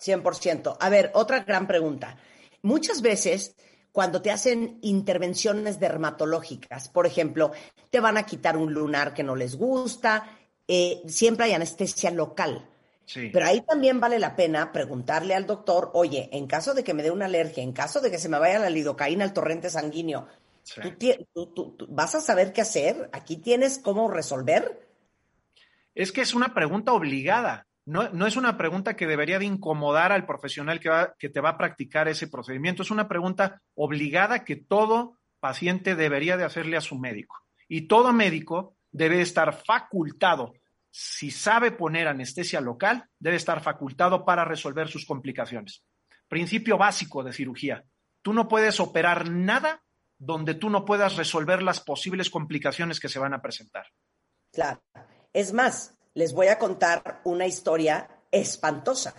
100%. 0.01 0.77
A 0.79 0.89
ver, 0.89 1.11
otra 1.15 1.41
gran 1.41 1.67
pregunta. 1.67 2.17
Muchas 2.63 3.03
veces 3.03 3.57
cuando 3.93 4.21
te 4.21 4.31
hacen 4.31 4.79
intervenciones 4.83 5.81
dermatológicas, 5.81 6.89
por 6.89 7.07
ejemplo, 7.07 7.53
te 7.89 7.99
van 7.99 8.19
a 8.19 8.27
quitar 8.27 8.59
un 8.59 8.75
lunar 8.75 9.15
que 9.15 9.23
no 9.23 9.35
les 9.35 9.57
gusta, 9.57 10.37
eh, 10.69 11.01
siempre 11.07 11.47
hay 11.47 11.55
anestesia 11.55 12.11
local. 12.11 12.69
Pero 13.15 13.47
ahí 13.47 13.61
también 13.63 14.01
vale 14.01 14.19
la 14.19 14.35
pena 14.35 14.73
preguntarle 14.73 15.35
al 15.35 15.47
doctor, 15.47 15.93
oye, 15.95 16.29
en 16.33 16.47
caso 16.47 16.75
de 16.75 16.83
que 16.83 16.93
me 16.93 17.05
dé 17.05 17.11
una 17.11 17.27
alergia, 17.27 17.63
en 17.63 17.73
caso 17.73 18.01
de 18.01 18.11
que 18.11 18.19
se 18.19 18.29
me 18.29 18.39
vaya 18.39 18.59
la 18.59 18.69
lidocaína 18.69 19.25
al 19.25 19.33
torrente 19.33 19.71
sanguíneo, 19.71 20.27
¿tú, 21.33 21.77
vas 21.89 22.17
a 22.17 22.21
saber 22.21 22.53
qué 22.53 22.63
hacer? 22.63 23.09
¿Aquí 23.13 23.37
tienes 23.37 23.79
cómo 23.79 24.11
resolver? 24.11 24.89
Es 25.95 26.11
que 26.11 26.21
es 26.21 26.35
una 26.35 26.53
pregunta 26.53 26.93
obligada 26.93 27.66
no, 27.87 28.27
es 28.27 28.37
una 28.37 28.59
pregunta 28.59 28.97
que 28.97 29.07
debería 29.07 29.39
de 29.39 29.45
incomodar 29.45 30.13
al 30.13 30.27
profesional 30.27 30.81
que, 30.81 30.91
que 31.19 31.29
te 31.29 31.41
va 31.41 31.51
a 31.51 31.59
practicar 31.59 32.09
ese 32.09 32.27
procedimiento, 32.27 32.83
es 32.83 32.91
una 32.91 33.09
pregunta 33.09 33.63
obligada 33.75 34.45
que 34.45 34.57
todo 34.57 35.19
paciente 35.41 35.95
debería 35.95 36.37
de 36.37 36.45
hacerle 36.45 36.77
a 36.77 36.81
su 36.81 36.99
médico. 36.99 37.37
Y 37.69 37.83
todo 37.83 38.13
médico 38.13 38.77
debe 38.91 39.21
estar 39.21 39.53
facultado, 39.65 40.55
si 40.91 41.31
sabe 41.31 41.73
poner 41.73 42.09
anestesia 42.09 42.61
local, 42.61 43.05
debe 43.19 43.37
estar 43.37 43.61
facultado 43.63 44.25
para 44.25 44.45
resolver 44.45 44.89
sus 44.89 45.05
complicaciones. 45.05 45.85
Principio 46.29 46.79
básico 46.79 47.23
de 47.23 47.33
cirugía. 47.33 47.85
Tú 48.23 48.33
no 48.33 48.49
puedes 48.49 48.81
operar 48.81 49.31
nada 49.31 49.83
donde 50.19 50.55
tú 50.55 50.71
no 50.71 50.85
puedas 50.85 51.17
resolver 51.17 51.63
las 51.63 51.81
posibles 51.81 52.31
complicaciones 52.31 52.99
que 52.99 53.09
se 53.09 53.19
van 53.19 53.35
a 53.35 53.43
presentar. 53.43 53.87
Claro. 54.53 54.83
Es 55.33 55.53
más, 55.53 55.96
les 56.17 56.33
voy 56.33 56.47
a 56.49 56.59
contar 56.59 57.21
una 57.25 57.47
historia 57.47 58.09
espantosa. 58.31 59.15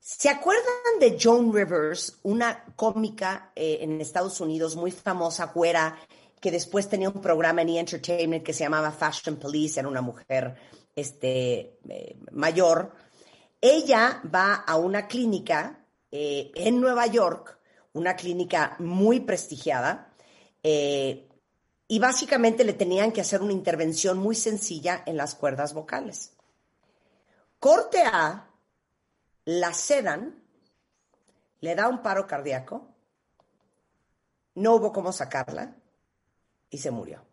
¿Se 0.00 0.28
acuerdan 0.28 0.98
de 0.98 1.16
Joan 1.20 1.52
Rivers, 1.52 2.18
una 2.24 2.64
cómica 2.74 3.52
eh, 3.54 3.78
en 3.82 4.00
Estados 4.00 4.40
Unidos 4.40 4.74
muy 4.74 4.90
famosa, 4.90 5.52
güera, 5.54 5.96
que 6.40 6.50
después 6.50 6.88
tenía 6.88 7.08
un 7.08 7.20
programa 7.20 7.62
en 7.62 7.68
E! 7.68 7.78
Entertainment 7.78 8.44
que 8.44 8.52
se 8.52 8.64
llamaba 8.64 8.90
Fashion 8.90 9.36
Police, 9.36 9.78
era 9.78 9.88
una 9.88 10.02
mujer 10.02 10.56
este, 10.96 11.78
eh, 11.88 12.18
mayor? 12.32 12.92
Ella 13.60 14.20
va 14.34 14.54
a 14.54 14.76
una 14.76 15.06
clínica 15.06 15.86
eh, 16.10 16.50
en 16.56 16.80
Nueva 16.80 17.06
York, 17.06 17.56
una 17.92 18.16
clínica 18.16 18.74
muy 18.80 19.20
prestigiada, 19.20 20.12
y 21.88 21.98
básicamente 21.98 22.64
le 22.64 22.74
tenían 22.74 23.12
que 23.12 23.22
hacer 23.22 23.42
una 23.42 23.52
intervención 23.52 24.18
muy 24.18 24.36
sencilla 24.36 25.02
en 25.06 25.16
las 25.16 25.34
cuerdas 25.34 25.74
vocales. 25.74 26.34
Corte 27.58 28.02
A, 28.04 28.50
la 29.46 29.72
sedan, 29.72 30.44
le 31.60 31.74
da 31.74 31.88
un 31.88 32.02
paro 32.02 32.26
cardíaco, 32.26 32.86
no 34.54 34.74
hubo 34.74 34.92
cómo 34.92 35.12
sacarla 35.12 35.74
y 36.70 36.78
se 36.78 36.90
murió. 36.90 37.24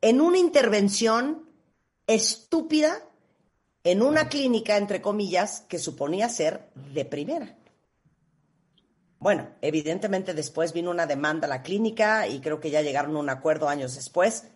En 0.00 0.20
una 0.20 0.38
intervención 0.38 1.48
estúpida 2.06 3.02
en 3.84 4.02
una 4.02 4.28
clínica, 4.28 4.76
entre 4.76 5.00
comillas, 5.00 5.60
que 5.68 5.78
suponía 5.78 6.28
ser 6.28 6.68
de 6.74 7.04
primera. 7.04 7.56
Bueno, 9.18 9.48
evidentemente 9.62 10.32
después 10.32 10.72
vino 10.72 10.90
una 10.90 11.06
demanda 11.06 11.46
a 11.46 11.50
la 11.50 11.62
clínica 11.62 12.28
y 12.28 12.40
creo 12.40 12.60
que 12.60 12.70
ya 12.70 12.82
llegaron 12.82 13.16
a 13.16 13.20
un 13.20 13.30
acuerdo 13.30 13.68
años 13.68 13.96
después, 13.96 14.52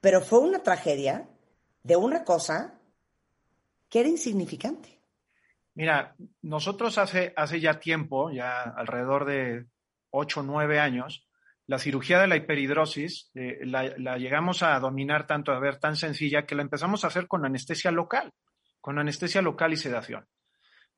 pero 0.00 0.20
fue 0.20 0.38
una 0.38 0.62
tragedia 0.62 1.28
de 1.82 1.96
una 1.96 2.24
cosa 2.24 2.78
que 3.88 4.00
era 4.00 4.08
insignificante. 4.08 5.00
Mira, 5.74 6.14
nosotros 6.42 6.98
hace, 6.98 7.32
hace 7.36 7.60
ya 7.60 7.80
tiempo, 7.80 8.30
ya 8.30 8.62
alrededor 8.62 9.26
de 9.26 9.66
ocho 10.10 10.40
o 10.40 10.42
nueve 10.42 10.78
años, 10.78 11.28
la 11.66 11.78
cirugía 11.78 12.20
de 12.20 12.28
la 12.28 12.36
hiperhidrosis 12.36 13.30
eh, 13.34 13.58
la, 13.62 13.92
la, 13.98 14.18
llegamos 14.18 14.62
a 14.62 14.78
dominar 14.78 15.26
tanto, 15.26 15.52
a 15.52 15.58
ver 15.58 15.78
tan 15.78 15.96
sencilla, 15.96 16.46
que 16.46 16.54
la 16.54 16.62
empezamos 16.62 17.04
a 17.04 17.08
hacer 17.08 17.26
con 17.26 17.44
anestesia 17.44 17.90
local, 17.90 18.32
con 18.80 18.98
anestesia 18.98 19.42
local 19.42 19.72
y 19.72 19.76
sedación. 19.76 20.26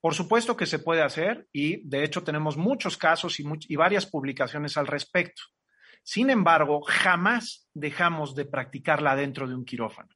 Por 0.00 0.14
supuesto 0.14 0.56
que 0.56 0.66
se 0.66 0.78
puede 0.78 1.02
hacer 1.02 1.48
y 1.52 1.88
de 1.88 2.04
hecho 2.04 2.22
tenemos 2.22 2.56
muchos 2.56 2.96
casos 2.96 3.40
y, 3.40 3.44
y 3.68 3.76
varias 3.76 4.06
publicaciones 4.06 4.76
al 4.76 4.86
respecto. 4.86 5.42
Sin 6.02 6.30
embargo, 6.30 6.82
jamás 6.82 7.68
dejamos 7.74 8.34
de 8.34 8.46
practicarla 8.46 9.16
dentro 9.16 9.48
de 9.48 9.54
un 9.54 9.64
quirófano. 9.64 10.08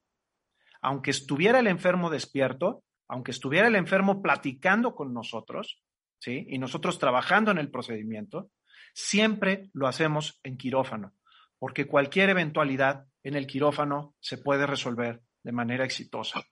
Aunque 0.80 1.10
estuviera 1.10 1.58
el 1.58 1.66
enfermo 1.66 2.10
despierto, 2.10 2.84
aunque 3.08 3.32
estuviera 3.32 3.68
el 3.68 3.76
enfermo 3.76 4.22
platicando 4.22 4.94
con 4.94 5.12
nosotros, 5.12 5.82
¿sí? 6.18 6.46
Y 6.48 6.58
nosotros 6.58 6.98
trabajando 6.98 7.50
en 7.50 7.58
el 7.58 7.70
procedimiento, 7.70 8.50
siempre 8.94 9.68
lo 9.74 9.86
hacemos 9.86 10.40
en 10.42 10.56
quirófano, 10.56 11.12
porque 11.58 11.86
cualquier 11.86 12.30
eventualidad 12.30 13.04
en 13.22 13.34
el 13.34 13.46
quirófano 13.46 14.14
se 14.20 14.38
puede 14.38 14.66
resolver 14.66 15.20
de 15.42 15.52
manera 15.52 15.84
exitosa. 15.84 16.42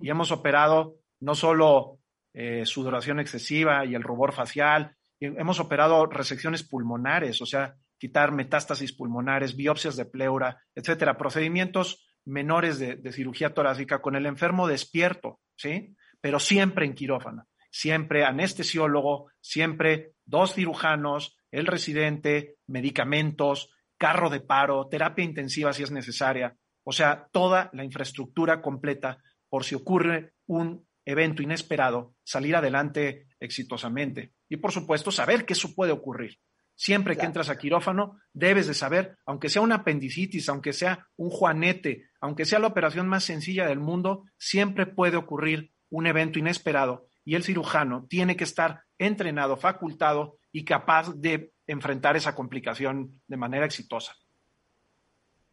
Y 0.00 0.10
hemos 0.10 0.32
operado 0.32 0.96
no 1.20 1.34
solo 1.34 1.99
eh, 2.32 2.64
sudoración 2.66 3.20
excesiva 3.20 3.84
y 3.84 3.94
el 3.94 4.02
rubor 4.02 4.32
facial. 4.32 4.96
hemos 5.18 5.60
operado 5.60 6.06
resecciones 6.06 6.62
pulmonares, 6.62 7.40
o 7.42 7.46
sea, 7.46 7.74
quitar 7.98 8.32
metástasis 8.32 8.94
pulmonares, 8.94 9.56
biopsias 9.56 9.96
de 9.96 10.06
pleura, 10.06 10.62
etcétera, 10.74 11.18
procedimientos 11.18 12.06
menores 12.24 12.78
de, 12.78 12.96
de, 12.96 13.12
cirugía 13.12 13.52
torácica 13.52 14.00
con 14.00 14.16
el 14.16 14.26
enfermo 14.26 14.66
despierto, 14.66 15.40
¿sí? 15.56 15.94
Pero 16.20 16.38
siempre 16.38 16.86
en 16.86 16.94
quirófano, 16.94 17.46
siempre 17.70 18.24
anestesiólogo, 18.24 19.30
siempre 19.40 20.12
dos 20.24 20.54
cirujanos, 20.54 21.36
el 21.50 21.66
residente, 21.66 22.56
medicamentos, 22.66 23.70
carro 23.98 24.30
de 24.30 24.40
paro, 24.40 24.88
terapia 24.88 25.24
intensiva 25.24 25.72
si 25.72 25.82
es 25.82 25.90
necesaria, 25.90 26.56
o 26.84 26.92
sea, 26.92 27.28
toda 27.32 27.70
la 27.72 27.84
infraestructura 27.84 28.62
completa 28.62 29.18
por 29.48 29.64
si 29.64 29.74
ocurre 29.74 30.32
un 30.46 30.88
evento 31.10 31.42
inesperado, 31.42 32.14
salir 32.24 32.56
adelante 32.56 33.26
exitosamente. 33.38 34.32
Y 34.48 34.56
por 34.56 34.72
supuesto, 34.72 35.10
saber 35.10 35.44
que 35.44 35.52
eso 35.52 35.74
puede 35.74 35.92
ocurrir. 35.92 36.38
Siempre 36.74 37.16
que 37.16 37.26
entras 37.26 37.50
a 37.50 37.58
quirófano, 37.58 38.18
debes 38.32 38.66
de 38.66 38.72
saber, 38.72 39.18
aunque 39.26 39.50
sea 39.50 39.60
una 39.60 39.76
apendicitis, 39.76 40.48
aunque 40.48 40.72
sea 40.72 41.08
un 41.16 41.28
juanete, 41.28 42.08
aunque 42.22 42.46
sea 42.46 42.58
la 42.58 42.68
operación 42.68 43.06
más 43.06 43.24
sencilla 43.24 43.66
del 43.66 43.80
mundo, 43.80 44.24
siempre 44.38 44.86
puede 44.86 45.18
ocurrir 45.18 45.72
un 45.90 46.06
evento 46.06 46.38
inesperado 46.38 47.08
y 47.22 47.34
el 47.34 47.44
cirujano 47.44 48.06
tiene 48.08 48.34
que 48.34 48.44
estar 48.44 48.84
entrenado, 48.98 49.58
facultado 49.58 50.38
y 50.52 50.64
capaz 50.64 51.12
de 51.14 51.52
enfrentar 51.66 52.16
esa 52.16 52.34
complicación 52.34 53.20
de 53.26 53.36
manera 53.36 53.66
exitosa. 53.66 54.14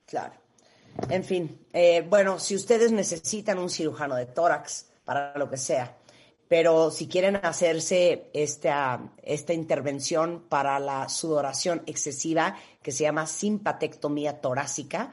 Claro. 0.05 0.33
En 1.09 1.23
fin, 1.23 1.67
eh, 1.73 2.01
bueno, 2.01 2.39
si 2.39 2.55
ustedes 2.55 2.91
necesitan 2.91 3.59
un 3.59 3.69
cirujano 3.69 4.15
de 4.15 4.25
tórax, 4.25 4.86
para 5.07 5.37
lo 5.37 5.49
que 5.49 5.55
sea. 5.55 5.95
Pero 6.49 6.91
si 6.91 7.07
quieren 7.07 7.37
hacerse 7.37 8.29
esta, 8.33 9.09
esta 9.23 9.53
intervención 9.53 10.43
para 10.49 10.79
la 10.79 11.07
sudoración 11.07 11.81
excesiva, 11.85 12.57
que 12.81 12.91
se 12.91 13.03
llama 13.03 13.25
simpatectomía 13.25 14.41
torácica, 14.41 15.11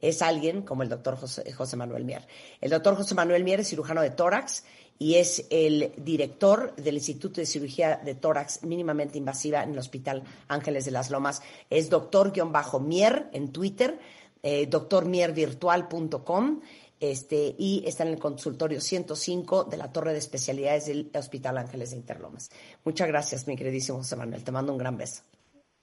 es 0.00 0.22
alguien 0.22 0.62
como 0.62 0.82
el 0.82 0.88
doctor 0.88 1.16
José, 1.16 1.52
José, 1.52 1.76
Manuel 1.76 2.04
Mier. 2.04 2.26
El 2.60 2.70
doctor 2.70 2.96
José 2.96 3.14
Manuel 3.14 3.44
Mier 3.44 3.60
es 3.60 3.68
cirujano 3.68 4.00
de 4.00 4.10
tórax 4.10 4.64
y 4.98 5.16
es 5.16 5.46
el 5.50 5.92
director 5.98 6.74
del 6.76 6.94
Instituto 6.94 7.42
de 7.42 7.46
Cirugía 7.46 8.00
de 8.02 8.14
Tórax 8.14 8.62
mínimamente 8.62 9.18
invasiva 9.18 9.62
en 9.62 9.72
el 9.72 9.78
Hospital 9.78 10.22
Ángeles 10.48 10.86
de 10.86 10.90
las 10.90 11.10
Lomas. 11.10 11.42
Es 11.68 11.90
doctor-mier 11.90 13.28
en 13.32 13.52
Twitter, 13.52 13.98
eh, 14.42 14.66
doctormiervirtual.com 14.66 16.60
este, 17.00 17.54
y 17.58 17.82
está 17.86 18.04
en 18.04 18.10
el 18.10 18.18
consultorio 18.18 18.80
105 18.80 19.64
de 19.64 19.76
la 19.76 19.92
Torre 19.92 20.12
de 20.12 20.18
Especialidades 20.18 20.86
del 20.86 21.10
Hospital 21.14 21.58
Ángeles 21.58 21.90
de 21.90 21.96
Interlomas. 21.96 22.50
Muchas 22.84 23.08
gracias, 23.08 23.46
mi 23.46 23.56
queridísimo 23.56 23.98
José 23.98 24.16
Manuel. 24.16 24.44
Te 24.44 24.52
mando 24.52 24.72
un 24.72 24.78
gran 24.78 24.96
beso. 24.96 25.22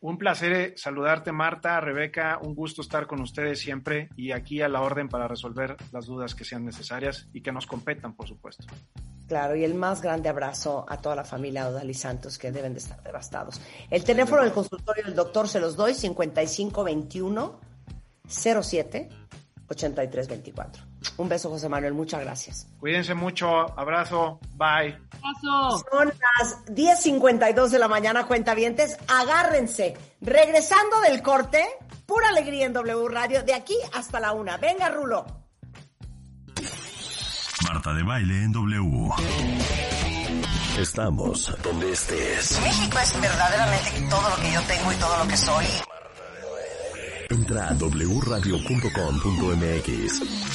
Un 0.03 0.17
placer 0.17 0.51
eh, 0.51 0.73
saludarte, 0.75 1.31
Marta, 1.31 1.79
Rebeca. 1.79 2.37
Un 2.43 2.55
gusto 2.55 2.81
estar 2.81 3.07
con 3.07 3.21
ustedes 3.21 3.59
siempre 3.59 4.09
y 4.17 4.31
aquí 4.31 4.61
a 4.61 4.67
la 4.67 4.81
orden 4.81 5.07
para 5.07 5.29
resolver 5.29 5.77
las 5.93 6.07
dudas 6.07 6.35
que 6.35 6.43
sean 6.43 6.65
necesarias 6.65 7.29
y 7.31 7.41
que 7.41 7.53
nos 7.53 7.65
competan, 7.65 8.13
por 8.13 8.27
supuesto. 8.27 8.65
Claro, 9.29 9.55
y 9.55 9.63
el 9.63 9.75
más 9.75 10.01
grande 10.01 10.27
abrazo 10.27 10.85
a 10.89 10.97
toda 10.97 11.15
la 11.15 11.23
familia 11.23 11.69
Odal 11.69 11.89
y 11.89 11.93
Santos 11.93 12.37
que 12.37 12.51
deben 12.51 12.73
de 12.73 12.79
estar 12.79 13.01
devastados. 13.01 13.61
El 13.89 14.03
teléfono 14.03 14.43
del 14.43 14.51
consultorio 14.51 15.05
del 15.05 15.15
doctor 15.15 15.47
se 15.47 15.61
los 15.61 15.77
doy, 15.77 15.93
5521 15.93 17.59
07 18.27 19.09
8324. 19.69 20.92
Un 21.17 21.29
beso, 21.29 21.49
José 21.49 21.69
Manuel. 21.69 21.93
Muchas 21.93 22.21
gracias. 22.21 22.67
Cuídense 22.79 23.13
mucho. 23.13 23.77
Abrazo. 23.79 24.39
Bye. 24.55 24.97
Son 25.41 26.07
las 26.07 26.65
10.52 26.67 27.69
de 27.69 27.79
la 27.79 27.87
mañana, 27.87 28.25
cuentavientes. 28.25 28.97
Agárrense. 29.07 29.95
Regresando 30.21 31.01
del 31.01 31.21
corte, 31.21 31.63
pura 32.05 32.29
alegría 32.29 32.65
en 32.65 32.73
W 32.73 33.07
Radio, 33.09 33.43
de 33.43 33.53
aquí 33.53 33.75
hasta 33.93 34.19
la 34.19 34.33
una. 34.33 34.57
Venga, 34.57 34.89
Rulo. 34.89 35.25
Marta 37.63 37.93
de 37.93 38.03
baile 38.03 38.43
en 38.43 38.51
W. 38.51 39.09
Estamos 40.77 41.55
donde 41.61 41.91
estés. 41.91 42.59
México 42.61 42.97
es 42.99 43.21
verdaderamente 43.21 43.91
todo 44.09 44.29
lo 44.29 44.35
que 44.37 44.51
yo 44.51 44.61
tengo 44.61 44.91
y 44.91 44.95
todo 44.95 45.17
lo 45.17 45.27
que 45.27 45.37
soy. 45.37 45.65
Entra 47.43 47.67
a 47.67 47.73
wradio.com.mx. 47.73 48.61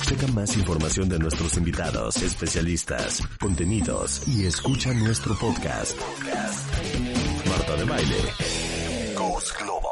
Checa 0.06 0.26
más 0.28 0.56
información 0.56 1.06
de 1.10 1.18
nuestros 1.18 1.54
invitados, 1.58 2.16
especialistas, 2.16 3.22
contenidos 3.38 4.26
y 4.26 4.46
escucha 4.46 4.94
nuestro 4.94 5.34
podcast. 5.34 6.00
Marta 7.46 7.76
de 7.76 7.84
Baile. 7.84 8.16
Global. 9.60 9.87